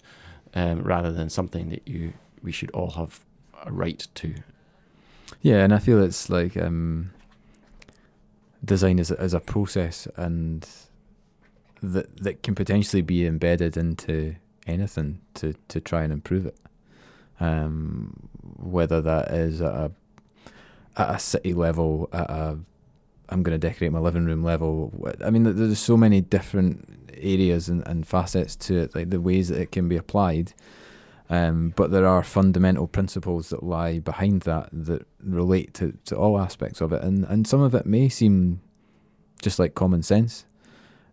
[0.53, 3.21] um, rather than something that you we should all have
[3.63, 4.33] a right to.
[5.41, 7.11] Yeah, and I feel it's like um,
[8.63, 10.67] design is a, is a process, and
[11.81, 14.35] that that can potentially be embedded into
[14.67, 16.57] anything to to try and improve it.
[17.39, 19.91] Um, whether that is at a
[20.97, 22.59] at a city level, at a
[23.29, 24.93] I'm going to decorate my living room level.
[25.23, 29.47] I mean, there's so many different areas and, and facets to it, like the ways
[29.47, 30.53] that it can be applied.
[31.31, 36.37] Um, but there are fundamental principles that lie behind that that relate to, to all
[36.37, 38.59] aspects of it, and and some of it may seem
[39.41, 40.45] just like common sense,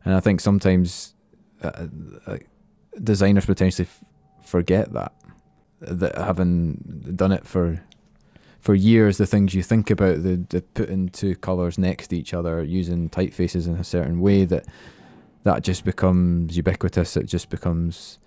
[0.04, 1.14] and I think sometimes
[1.62, 1.86] uh,
[2.26, 2.38] uh,
[3.00, 4.04] designers potentially f-
[4.44, 5.12] forget that
[5.80, 7.80] that having done it for
[8.58, 12.34] for years, the things you think about, the, the putting two colours next to each
[12.34, 14.66] other, using typefaces in a certain way, that
[15.44, 17.16] that just becomes ubiquitous.
[17.16, 18.18] It just becomes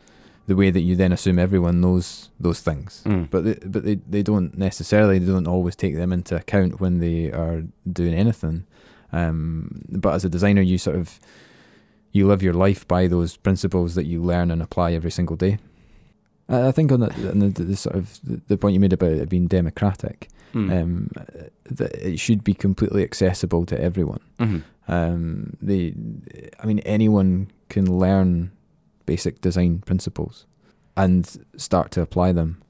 [0.52, 3.04] the way that you then assume everyone knows those things.
[3.06, 3.30] Mm.
[3.34, 7.00] But they, but they, they don't necessarily they don't always take them into account when
[7.00, 7.64] they are
[8.00, 8.58] doing anything.
[9.14, 11.20] Um, but as a designer, you sort of
[12.12, 15.58] you live your life by those principles that you learn and apply every single day.
[16.50, 19.30] I think on the, on the, the sort of the, point you made about it
[19.30, 20.70] being democratic, Mm.
[20.82, 21.10] um,
[21.80, 24.20] that it should be completely accessible to everyone.
[24.38, 24.64] Mhm.
[24.90, 25.94] Um, they,
[26.60, 28.52] I mean, anyone can learn
[29.06, 30.46] basic design principles
[30.96, 32.62] and start to apply them.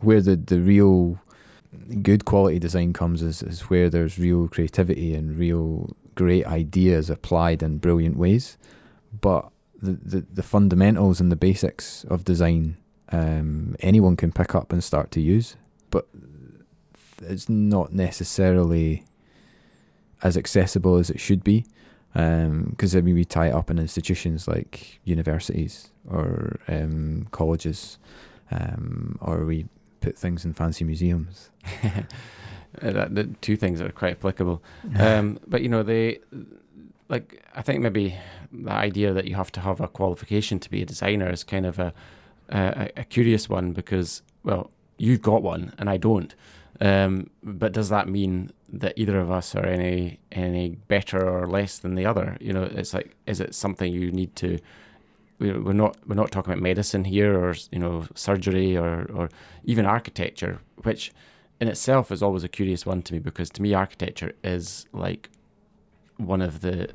[0.00, 1.18] Where the, the real
[2.02, 7.62] good quality design comes is, is where there's real creativity and real great ideas applied
[7.62, 8.56] in brilliant ways.
[9.20, 12.76] But the, the, the fundamentals and the basics of design,
[13.10, 15.56] um, anyone can pick up and start to use.
[15.90, 16.08] But
[17.22, 19.04] it's not necessarily
[20.22, 21.64] as accessible as it should be
[22.12, 27.98] because I mean we tie it up in institutions like universities or um, colleges
[28.50, 29.66] um, or we
[30.00, 31.50] put things in fancy museums.
[32.82, 34.62] Uh, that, the two things are quite applicable.
[35.00, 36.20] Um, but you know, they
[37.08, 38.14] like I think maybe
[38.52, 41.66] the idea that you have to have a qualification to be a designer is kind
[41.66, 41.92] of a
[42.50, 46.34] a, a curious one because well, you've got one and I don't.
[46.80, 51.78] Um, but does that mean that either of us are any any better or less
[51.78, 52.36] than the other?
[52.40, 54.58] You know, it's like is it something you need to
[55.38, 59.28] we're not we're not talking about medicine here or you know surgery or or
[59.64, 61.12] even architecture, which
[61.60, 65.30] in itself is always a curious one to me because to me architecture is like
[66.16, 66.88] one of the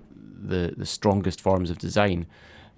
[0.46, 2.26] the, the strongest forms of design.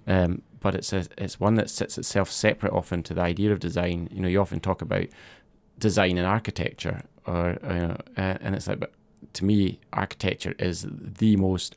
[0.06, 3.58] Um, but it's a, it's one that sits itself separate often to the idea of
[3.58, 4.08] design.
[4.12, 5.06] You know, you often talk about
[5.78, 8.92] design and architecture, or you know, uh, and it's like, but
[9.34, 11.74] to me, architecture is the most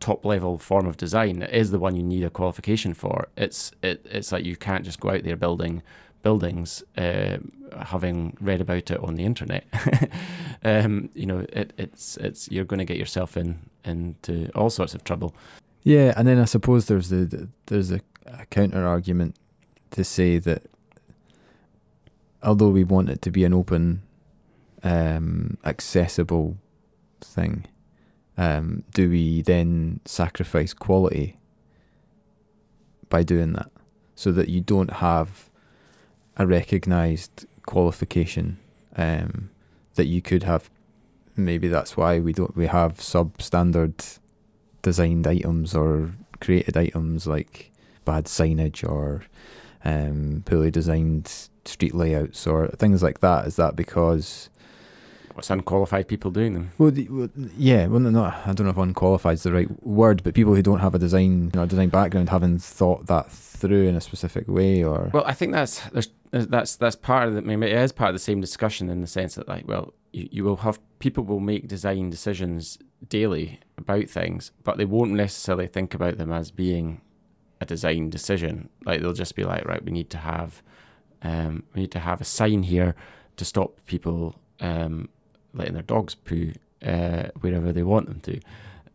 [0.00, 1.42] top level form of design.
[1.42, 3.28] It is the one you need a qualification for.
[3.36, 5.82] It's it, it's like you can't just go out there building
[6.22, 7.36] buildings, uh,
[7.84, 9.64] having read about it on the internet.
[10.64, 14.94] um, you know, it, it's it's you're going to get yourself in into all sorts
[14.94, 15.34] of trouble.
[15.82, 19.36] Yeah, and then I suppose there's the, the there's a, a counter argument
[19.92, 20.62] to say that
[22.42, 24.02] although we want it to be an open,
[24.84, 26.56] um, accessible
[27.20, 27.66] thing,
[28.36, 31.36] um, do we then sacrifice quality
[33.08, 33.70] by doing that,
[34.14, 35.50] so that you don't have
[36.36, 38.58] a recognised qualification
[38.96, 39.50] um,
[39.94, 40.70] that you could have?
[41.36, 44.18] Maybe that's why we don't we have substandard
[44.82, 47.72] designed items or created items like
[48.04, 49.22] bad signage or
[49.84, 53.46] um, poorly designed street layouts or things like that.
[53.46, 54.50] Is that because
[55.34, 56.70] What's unqualified people doing them?
[56.78, 60.22] well, the, well yeah, well, not I don't know if unqualified is the right word,
[60.22, 63.88] but people who don't have a design, you know, design background haven't thought that through
[63.88, 67.42] in a specific way, or Well, I think that's there's that's that's part of the.
[67.42, 70.28] Mean, it is part of the same discussion in the sense that like, well, you,
[70.30, 72.78] you will have people will make design decisions
[73.08, 77.00] daily about things, but they won't necessarily think about them as being
[77.60, 78.68] a design decision.
[78.84, 80.62] Like they'll just be like, right, we need to have,
[81.22, 82.94] um, we need to have a sign here
[83.36, 85.08] to stop people um,
[85.54, 86.52] letting their dogs poo
[86.84, 88.40] uh, wherever they want them to.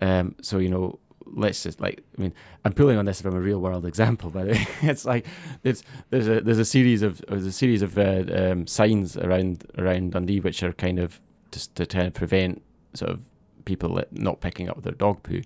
[0.01, 2.34] Um, so you know, let's just like I mean
[2.66, 4.47] I'm pulling on this from a real world example, but
[4.82, 5.26] it's like
[5.64, 9.66] it's there's a there's a series of there's a series of uh, um, signs around
[9.78, 11.20] around Dundee which are kind of
[11.51, 12.62] just to try and prevent
[12.93, 13.22] sort of
[13.66, 15.41] people not picking up their dog poo,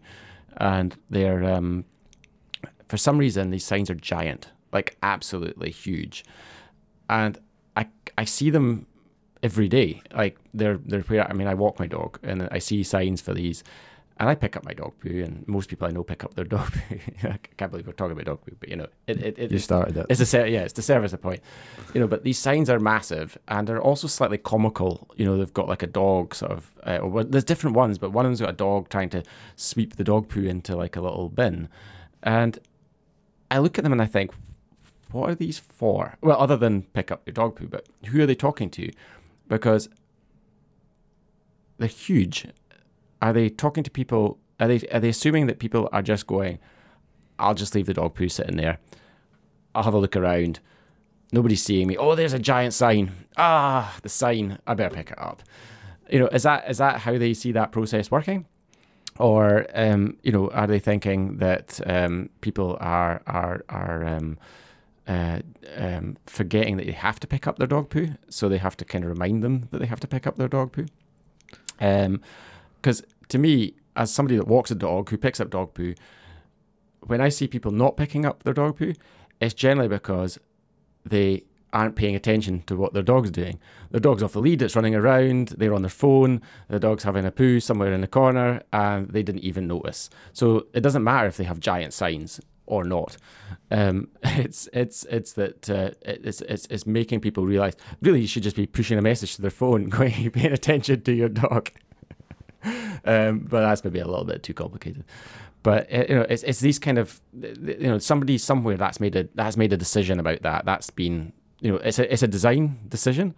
[0.57, 1.86] and they're um,
[2.88, 6.24] for some reason these signs are giant, like absolutely huge,
[7.09, 7.39] and
[7.76, 7.88] I
[8.18, 8.86] I see them
[9.43, 10.01] every day.
[10.15, 13.63] Like they're they're I mean I walk my dog and I see signs for these
[14.17, 16.45] and I pick up my dog poo, and most people I know pick up their
[16.55, 16.97] dog poo.
[17.23, 19.59] I can't believe we're talking about dog poo, but you know, it, it, it you
[19.59, 20.05] started it.
[20.09, 21.41] It's a yeah, it's to serve as a point,
[21.93, 22.07] you know.
[22.07, 25.09] But these signs are massive, and they're also slightly comical.
[25.15, 26.71] You know, they've got like a dog sort of.
[26.83, 29.23] Uh, well, there's different ones, but one of them's got a dog trying to
[29.55, 31.67] sweep the dog poo into like a little bin,
[32.21, 32.59] and
[33.49, 34.31] I look at them and I think,
[35.11, 36.17] what are these for?
[36.21, 38.91] Well, other than pick up your dog poo, but who are they talking to?
[39.47, 39.89] Because
[41.77, 42.47] they're huge
[43.23, 44.37] are they talking to people?
[44.59, 46.59] Are they are they assuming that people are just going?
[47.39, 48.79] I'll just leave the dog poo sitting there.
[49.73, 50.59] I'll have a look around.
[51.31, 51.95] Nobody's seeing me.
[51.95, 53.11] Oh, there's a giant sign.
[53.37, 54.59] Ah, the sign.
[54.67, 55.41] I better pick it up.
[56.09, 58.45] You know, is that is that how they see that process working?
[59.17, 64.37] Or um, you know, are they thinking that um, people are are are um,
[65.08, 65.39] uh,
[65.76, 68.86] um, forgetting that they have to pick up their dog poo, so they have to
[68.86, 70.86] kind of remind them that they have to pick up their dog poo?
[71.78, 75.93] Because um, to me, as somebody that walks a dog who picks up dog poo,
[77.01, 78.93] when I see people not picking up their dog poo,
[79.41, 80.39] it's generally because
[81.06, 81.43] they
[81.74, 83.60] aren't paying attention to what their dog's doing.
[83.89, 87.26] Their dog's off the lead, it's running around, they're on their phone, the dog's having
[87.26, 90.10] a poo somewhere in the corner, and they didn't even notice.
[90.32, 93.18] So it doesn't matter if they have giant signs or not.
[93.72, 98.43] Um, it's it's it's that uh, it's, it's it's making people realize really you should
[98.43, 101.72] just be pushing a message to their phone, going paying attention to your dog.
[103.05, 105.03] um, but that's maybe a little bit too complicated.
[105.64, 109.16] But uh, you know, it's it's these kind of you know somebody somewhere that's made
[109.16, 110.66] a that's made a decision about that.
[110.66, 113.34] That's been you know it's a it's a design decision,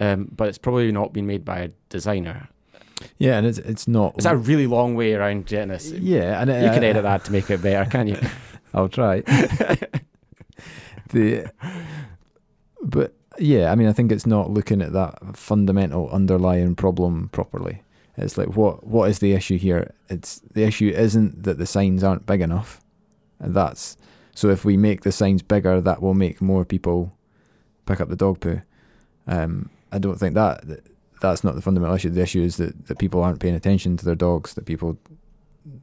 [0.00, 2.48] um, but it's probably not been made by a designer.
[3.18, 4.14] Yeah, and it's it's not.
[4.16, 5.90] It's a really long way around getting this.
[5.90, 8.18] Yeah, and it, you can edit that to make it better, can you?
[8.74, 9.20] I'll try.
[11.10, 11.50] the
[12.82, 17.82] but yeah, I mean, I think it's not looking at that fundamental underlying problem properly.
[18.16, 19.94] It's like what what is the issue here?
[20.08, 22.80] It's the issue isn't that the signs aren't big enough.
[23.38, 23.96] And that's
[24.34, 27.16] so if we make the signs bigger, that will make more people
[27.86, 28.60] pick up the dog poo.
[29.26, 30.86] Um, I don't think that, that
[31.20, 32.10] that's not the fundamental issue.
[32.10, 34.54] The issue is that, that people aren't paying attention to their dogs.
[34.54, 34.98] That people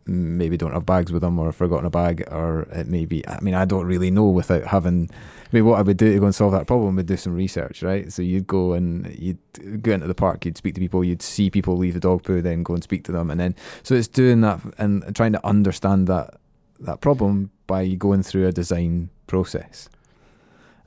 [0.06, 3.40] maybe don't have bags with them or forgotten a bag or it may be I
[3.40, 6.26] mean I don't really know without having I mean what I would do to go
[6.26, 8.12] and solve that problem would do some research right?
[8.12, 11.50] So you'd go and you'd go into the park you'd speak to people you'd see
[11.50, 13.32] people leave the dog poo then go and speak to them.
[13.32, 16.36] And then so it's doing that and trying to understand that
[16.82, 19.90] that problem by going through a design process.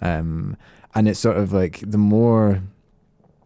[0.00, 0.56] Um
[0.94, 2.62] and it's sort of like the more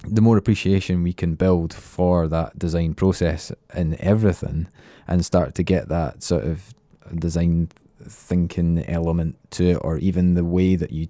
[0.08, 4.68] the more appreciation we can build for that design process in everything
[5.08, 6.74] and start to get that sort of
[7.14, 7.68] design
[8.02, 11.08] thinking element to it, or even the way that you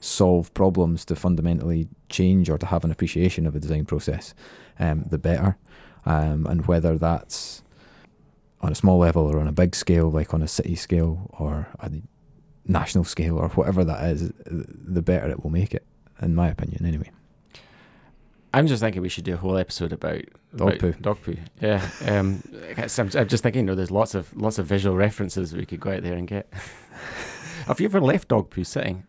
[0.00, 4.34] solve problems to fundamentally change or to have an appreciation of a design process,
[4.78, 5.56] um, the better.
[6.04, 7.62] Um, and whether that's
[8.60, 11.68] on a small level or on a big scale, like on a city scale or
[11.80, 11.90] a
[12.66, 15.84] national scale or whatever that is, the better it will make it,
[16.22, 17.10] in my opinion, anyway.
[18.56, 20.22] I'm just thinking we should do a whole episode about
[20.56, 20.92] dog about poo.
[20.92, 21.36] Dog poo.
[21.60, 21.86] Yeah.
[22.06, 22.42] Um,
[22.78, 25.78] I'm, I'm, just thinking, you know, there's lots of lots of visual references we could
[25.78, 26.50] go out there and get.
[27.66, 29.04] Have you ever left dog poo sitting?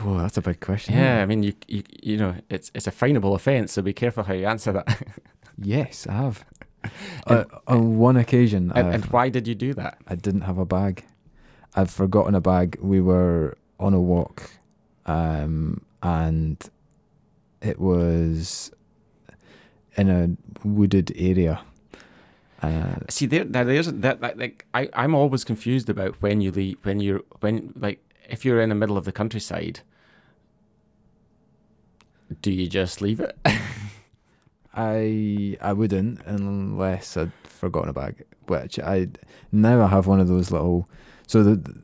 [0.00, 0.94] Oh, that's a big question.
[0.94, 4.22] Yeah, I mean, you you you know, it's it's a finable offence, so be careful
[4.22, 5.02] how you answer that.
[5.58, 6.44] yes, I have.
[7.26, 8.72] uh, on one occasion.
[8.74, 9.98] And, and why did you do that?
[10.08, 11.04] I didn't have a bag.
[11.74, 12.78] I'd forgotten a bag.
[12.80, 14.52] We were on a walk,
[15.04, 16.70] um, and
[17.60, 18.70] it was
[19.96, 21.60] in a wooded area.
[22.62, 24.20] Uh, See, there, there, there's that.
[24.20, 28.60] Like, I, I'm always confused about when you leave, when you're, when like, if you're
[28.60, 29.80] in the middle of the countryside,
[32.42, 33.36] do you just leave it?
[34.74, 38.24] I, I wouldn't unless I'd forgotten a bag.
[38.46, 39.08] Which I
[39.50, 40.88] now I have one of those little.
[41.26, 41.82] So the,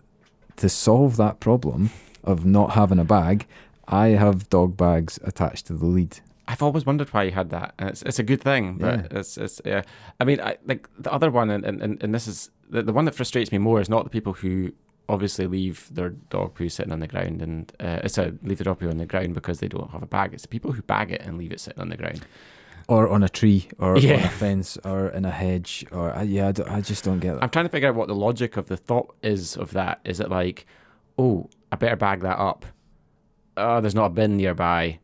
[0.56, 1.90] to solve that problem
[2.22, 3.46] of not having a bag,
[3.92, 6.18] I have dog bags attached to the lead.
[6.48, 8.78] I've always wondered why you had that, and it's it's a good thing.
[8.78, 9.18] But yeah.
[9.18, 9.82] it's it's yeah.
[10.18, 13.04] I mean, I, like the other one, and, and and this is the the one
[13.04, 14.72] that frustrates me more is not the people who
[15.08, 18.78] obviously leave their dog poo sitting on the ground and uh, a leave the dog
[18.80, 20.32] poo on the ground because they don't have a bag.
[20.32, 22.24] It's the people who bag it and leave it sitting on the ground.
[22.88, 26.52] or on a tree, or on a fence, or in a hedge, or I, yeah,
[26.66, 27.42] I, I just don't get that.
[27.42, 30.00] I'm trying to figure out what the logic of the thought is of that.
[30.04, 30.66] Is it like,
[31.18, 32.66] oh, I better bag that up?
[33.56, 34.98] Oh, there's not a bin nearby.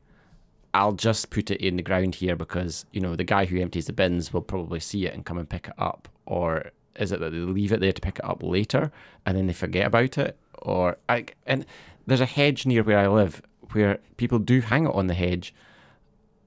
[0.74, 3.86] I'll just put it in the ground here because you know the guy who empties
[3.86, 6.08] the bins will probably see it and come and pick it up.
[6.26, 8.92] Or is it that they leave it there to pick it up later
[9.24, 10.38] and then they forget about it?
[10.60, 11.66] Or I and
[12.06, 13.42] there's a hedge near where I live
[13.72, 15.54] where people do hang it on the hedge,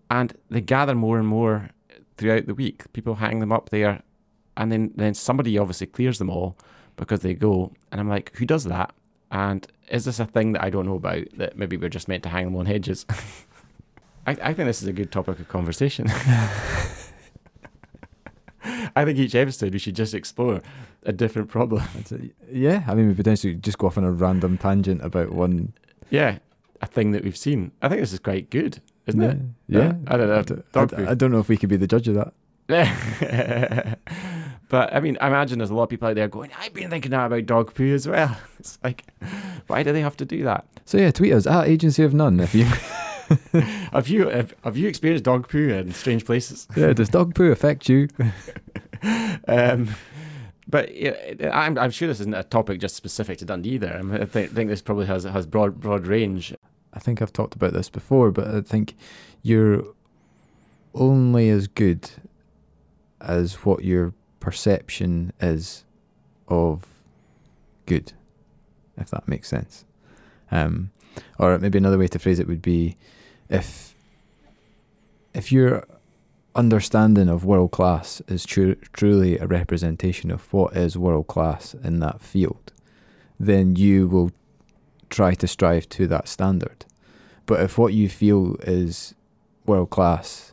[0.10, 1.70] and they gather more and more
[2.18, 2.92] throughout the week.
[2.94, 4.04] People hang them up there
[4.58, 6.56] and then then somebody obviously clears them all
[6.96, 8.94] because they go and i'm like who does that
[9.32, 12.22] and is this a thing that i don't know about that maybe we're just meant
[12.24, 13.06] to hang them on hedges
[14.28, 16.06] I, I think this is a good topic of conversation
[18.96, 20.62] i think each episode we should just explore
[21.04, 21.82] a different problem.
[22.52, 25.74] Yeah, I mean, we potentially just go off on a random tangent about one.
[26.12, 26.38] yeah
[26.80, 30.18] a thing that we've seen i think this is quite good isn't it Yeah, I
[30.18, 30.40] don't know.
[30.40, 32.34] I, d- Dog I- I don't know if we could be the judge of that.
[34.72, 36.90] but I mean, I imagine there's a lot of people out there going, I've been
[36.90, 38.36] thinking that about dog poo as well.
[38.62, 39.04] It's like,
[39.66, 40.66] why do they have to do that?
[40.86, 42.66] So yeah, tweet us at Agency of None if you.
[43.94, 46.68] Have you have, have you experienced dog poo in strange places?
[46.76, 48.10] yeah, does dog poo affect you?
[49.48, 49.88] Um,
[50.68, 51.14] but yeah,
[51.54, 53.78] I'm I'm sure this isn't a topic just specific to Dundee.
[53.78, 56.54] There, I, mean, I think, think this probably has has broad broad range.
[56.94, 58.96] I think I've talked about this before, but I think
[59.42, 59.86] you're
[60.94, 62.10] only as good
[63.22, 65.86] as what your perception is
[66.50, 66.86] of
[67.86, 68.12] good,
[68.98, 69.86] if that makes sense.
[70.52, 70.92] Um,
[71.40, 72.98] or maybe another way to phrase it would be
[73.50, 73.96] if
[75.34, 75.86] if your
[76.56, 82.00] understanding of world class is tru- truly a representation of what is world class in
[82.00, 82.74] that field,
[83.40, 84.32] then you will
[85.10, 86.86] try to strive to that standard.
[87.46, 89.16] But if what you feel is
[89.66, 90.52] world class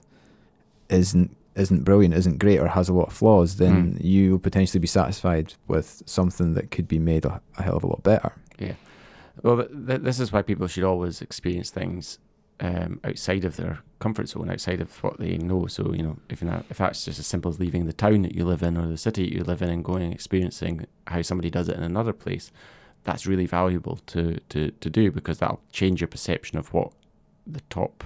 [0.89, 4.80] isn't isn't brilliant, isn't great, or has a lot of flaws, then you will potentially
[4.80, 8.32] be satisfied with something that could be made a, a hell of a lot better.
[8.59, 8.74] Yeah.
[9.42, 12.18] Well, th- th- this is why people should always experience things
[12.61, 15.66] um, outside of their comfort zone, outside of what they know.
[15.66, 18.34] So you know, if that, if that's just as simple as leaving the town that
[18.34, 21.22] you live in or the city that you live in and going and experiencing how
[21.22, 22.50] somebody does it in another place,
[23.04, 26.92] that's really valuable to to to do because that'll change your perception of what
[27.46, 28.04] the top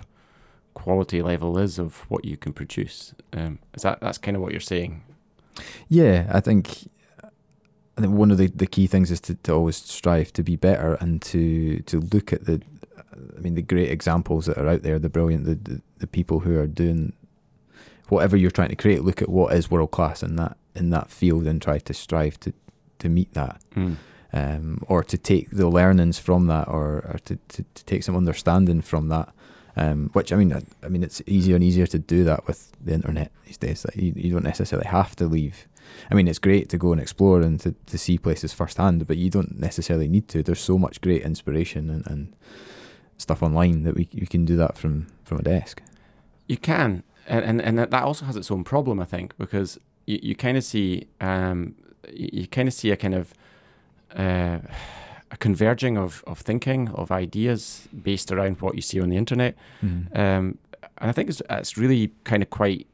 [0.74, 3.14] quality level is of what you can produce.
[3.32, 5.02] Um, is that that's kind of what you're saying?
[5.88, 6.88] Yeah, I think
[7.96, 10.56] I think one of the, the key things is to, to always strive to be
[10.56, 12.62] better and to to look at the
[13.36, 16.40] I mean the great examples that are out there, the brilliant the, the, the people
[16.40, 17.12] who are doing
[18.08, 21.10] whatever you're trying to create, look at what is world class in that in that
[21.10, 22.52] field and try to strive to,
[22.98, 23.60] to meet that.
[23.74, 23.96] Mm.
[24.34, 28.16] Um, or to take the learnings from that or, or to, to, to take some
[28.16, 29.28] understanding from that.
[29.76, 32.72] Um, which I mean, I, I mean, it's easier and easier to do that with
[32.80, 33.84] the internet these days.
[33.86, 35.66] Like you, you don't necessarily have to leave.
[36.10, 39.16] I mean, it's great to go and explore and to, to see places firsthand, but
[39.16, 40.42] you don't necessarily need to.
[40.42, 42.36] There's so much great inspiration and, and
[43.18, 45.82] stuff online that we you can do that from from a desk.
[46.48, 50.18] You can, and and, and that also has its own problem, I think, because you,
[50.22, 51.74] you kind of see um,
[52.12, 53.32] you, kind of see a kind of
[54.14, 54.58] uh,
[55.32, 59.56] a converging of, of thinking of ideas based around what you see on the internet,
[60.14, 60.58] um,
[60.98, 62.86] and I think it's it's really kind of quite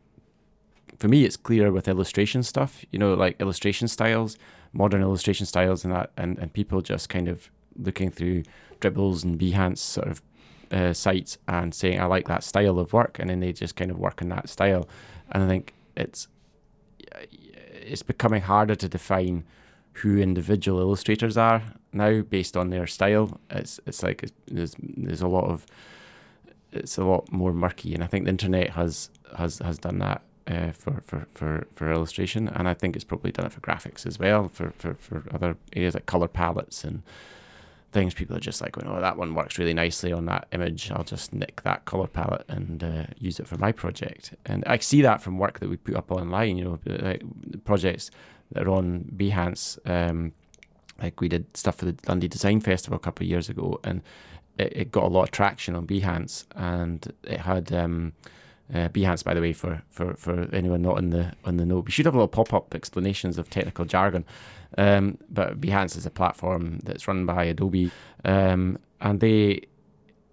[0.99, 1.25] for me.
[1.25, 4.39] It's clear with illustration stuff, you know, like illustration styles,
[4.73, 8.45] modern illustration styles, and that, and and people just kind of looking through
[8.81, 10.23] Dribbbles and Behance sort of
[10.71, 13.91] uh, sites and saying I like that style of work, and then they just kind
[13.91, 14.89] of work in that style.
[15.33, 16.29] And I think it's
[17.73, 19.45] it's becoming harder to define
[19.95, 21.63] who individual illustrators are
[21.93, 23.41] now based on their style.
[23.51, 25.67] It's it's like it's, there's there's a lot of
[26.73, 30.23] it's a lot more murky, and I think the internet has has has done that.
[30.47, 34.07] Uh, for, for, for, for illustration and I think it's probably done it for graphics
[34.07, 37.03] as well for, for, for other areas like color palettes and
[37.93, 40.91] things people are just like going, oh, that one works really nicely on that image.
[40.91, 44.35] I'll just nick that color palette and uh, use it for my project.
[44.45, 47.23] And I see that from work that we put up online, you know, like
[47.65, 48.11] projects
[48.53, 49.79] that are on Behance.
[49.87, 50.33] Um,
[51.01, 54.03] like we did stuff for the Dundee Design Festival a couple of years ago, and
[54.59, 57.73] it, it got a lot of traction on Behance, and it had.
[57.73, 58.13] Um,
[58.71, 61.79] uh, Behance, by the way, for, for, for anyone not on the on the know,
[61.79, 64.27] we should have a little pop up explanations of technical jargon.
[64.77, 67.91] Um, but Behance is a platform that's run by Adobe,
[68.27, 69.63] um, and they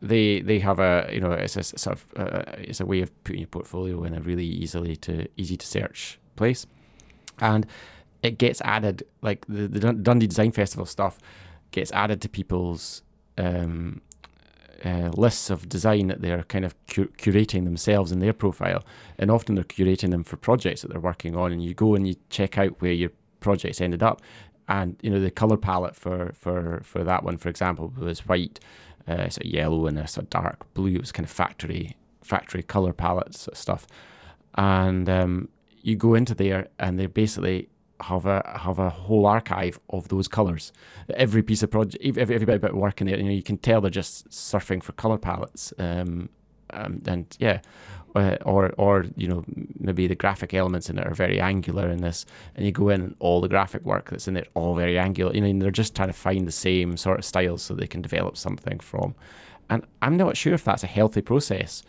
[0.01, 3.23] they they have a you know it's a sort of uh, it's a way of
[3.23, 6.65] putting your portfolio in a really easily to easy to search place,
[7.39, 7.65] and
[8.25, 11.19] it gets added like the, the Dundee Design Festival stuff
[11.71, 13.03] gets added to people's
[13.37, 14.01] um,
[14.83, 18.83] uh, lists of design that they're kind of cu- curating themselves in their profile,
[19.17, 21.51] and often they're curating them for projects that they're working on.
[21.51, 24.21] And you go and you check out where your projects ended up,
[24.67, 28.59] and you know the color palette for for for that one, for example, was white,
[29.07, 30.95] uh, sort of yellow, and a sort of dark blue.
[30.95, 33.87] It was kind of factory factory color palettes sort of stuff,
[34.55, 35.49] and um,
[35.81, 37.69] you go into there, and they're basically
[38.01, 40.73] have a have a whole archive of those colors.
[41.15, 43.81] Every piece of project, every, every bit about working there, you know, you can tell
[43.81, 45.73] they're just surfing for color palettes.
[45.77, 46.29] Um,
[46.71, 47.59] um, and yeah,
[48.15, 49.43] uh, or or you know
[49.79, 52.25] maybe the graphic elements in it are very angular in this,
[52.55, 55.33] and you go in and all the graphic work that's in it all very angular.
[55.33, 58.01] You know, they're just trying to find the same sort of styles so they can
[58.01, 59.15] develop something from.
[59.69, 61.83] And I'm not sure if that's a healthy process.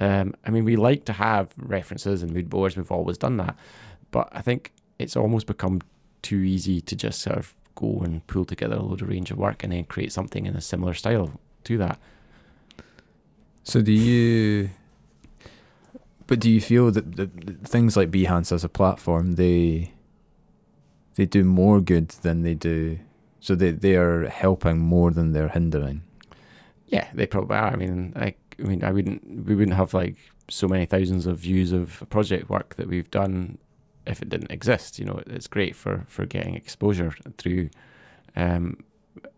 [0.00, 2.76] Um, I mean, we like to have references and mood boards.
[2.76, 3.56] We've always done that,
[4.10, 5.80] but I think it's almost become
[6.22, 9.38] too easy to just sort of go and pull together a load of range of
[9.38, 11.98] work and then create something in a similar style to that.
[13.62, 14.70] So do you?
[16.26, 19.92] But do you feel that the, the things like Behance as a platform they
[21.16, 22.98] they do more good than they do?
[23.40, 26.02] So they they are helping more than they're hindering.
[26.86, 27.72] Yeah, they probably are.
[27.72, 30.16] I mean, like I mean, I wouldn't we wouldn't have like
[30.48, 33.58] so many thousands of views of project work that we've done
[34.06, 34.98] if it didn't exist.
[34.98, 37.70] You know, it's great for for getting exposure through.
[38.36, 38.84] Um,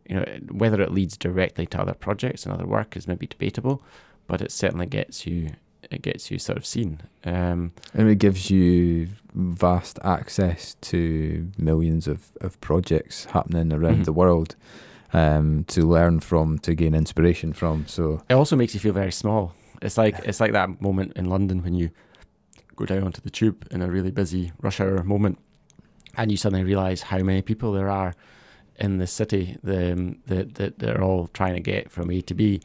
[0.06, 3.82] you know, whether it leads directly to other projects and other work is maybe debatable,
[4.26, 5.50] but it certainly gets you
[5.90, 7.00] it gets you sort of seen.
[7.24, 14.02] Um, and it gives you vast access to millions of, of projects happening around mm-hmm.
[14.04, 14.56] the world
[15.12, 17.86] um, to learn from, to gain inspiration from.
[17.86, 19.54] So it also makes you feel very small.
[19.80, 21.90] It's like it's like that moment in London when you
[22.76, 25.38] go down onto the tube in a really busy rush hour moment,
[26.16, 28.14] and you suddenly realise how many people there are
[28.76, 32.34] in the city the, um, that that they're all trying to get from A to
[32.34, 32.60] B,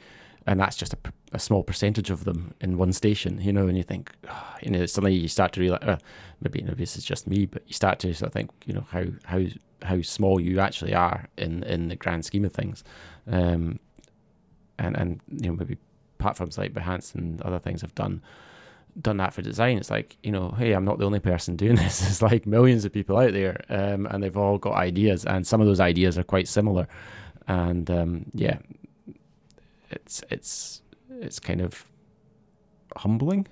[0.45, 0.97] and that's just a,
[1.33, 3.67] a small percentage of them in one station, you know.
[3.67, 5.97] And you think, oh, you know, suddenly you start to realize, uh,
[6.41, 8.85] maybe maybe this is just me, but you start to sort of think, you know,
[8.91, 9.43] how how
[9.83, 12.83] how small you actually are in in the grand scheme of things,
[13.27, 13.79] um,
[14.79, 15.77] and and you know maybe
[16.17, 18.21] platforms like Behance and other things have done
[19.01, 19.77] done that for design.
[19.77, 22.07] It's like, you know, hey, I'm not the only person doing this.
[22.07, 25.61] It's like millions of people out there, um, and they've all got ideas, and some
[25.61, 26.87] of those ideas are quite similar.
[27.47, 28.57] And um, yeah,
[29.89, 31.85] it's it's it's kind of
[32.95, 33.47] humbling,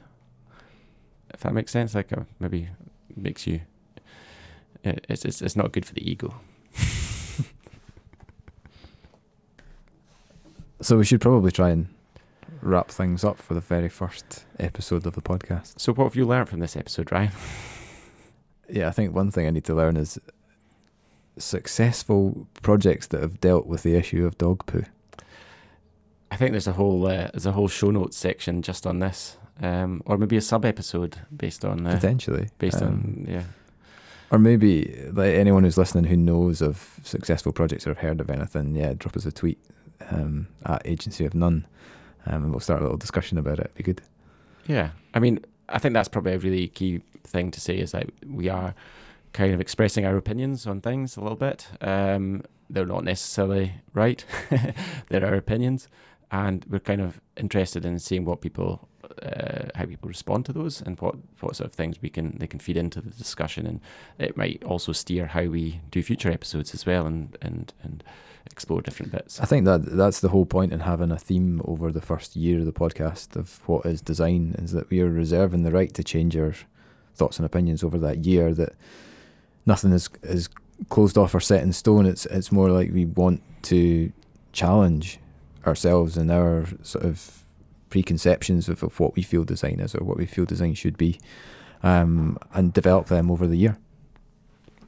[1.33, 1.95] if that makes sense.
[1.95, 2.69] Like uh, maybe
[3.15, 3.61] makes you.
[4.83, 6.35] It's it's it's not good for the ego.
[10.81, 11.87] so we should probably try and
[12.65, 15.79] wrap things up for the very first episode of the podcast.
[15.79, 17.31] So, what have you learned from this episode, Ryan?
[18.69, 20.19] yeah, I think one thing I need to learn is
[21.37, 24.83] successful projects that have dealt with the issue of dog poo.
[26.31, 29.37] I think there's a whole uh, there's a whole show notes section just on this,
[29.61, 33.43] um, or maybe a sub episode based on uh, potentially based um, on yeah.
[34.31, 38.29] Or maybe like anyone who's listening who knows of successful projects or have heard of
[38.31, 39.59] anything, yeah, drop us a tweet
[40.09, 41.67] um, at Agency of None
[42.25, 43.65] um, and we'll start a little discussion about it.
[43.65, 44.01] It'd be good.
[44.67, 48.09] Yeah, I mean, I think that's probably a really key thing to say is that
[48.25, 48.75] we are
[49.33, 51.67] kind of expressing our opinions on things a little bit.
[51.81, 54.25] Um, they're not necessarily right;
[55.09, 55.87] they're our opinions,
[56.31, 58.87] and we're kind of interested in seeing what people,
[59.21, 62.47] uh, how people respond to those, and what what sort of things we can they
[62.47, 63.81] can feed into the discussion, and
[64.17, 68.03] it might also steer how we do future episodes as well, and and and
[68.51, 69.39] explore different bits.
[69.39, 72.59] I think that that's the whole point in having a theme over the first year
[72.59, 76.03] of the podcast of what is design is that we are reserving the right to
[76.03, 76.53] change our
[77.15, 78.53] thoughts and opinions over that year.
[78.53, 78.73] That
[79.65, 80.49] nothing is is
[80.89, 82.05] closed off or set in stone.
[82.05, 84.11] It's it's more like we want to
[84.51, 85.19] challenge
[85.65, 87.43] ourselves and our sort of
[87.89, 91.19] preconceptions of, of what we feel design is or what we feel design should be,
[91.83, 93.77] um, and develop them over the year.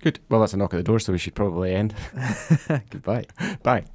[0.01, 0.19] Good.
[0.29, 1.93] Well, that's a knock at the door, so we should probably end.
[2.89, 3.25] Goodbye.
[3.63, 3.85] Bye.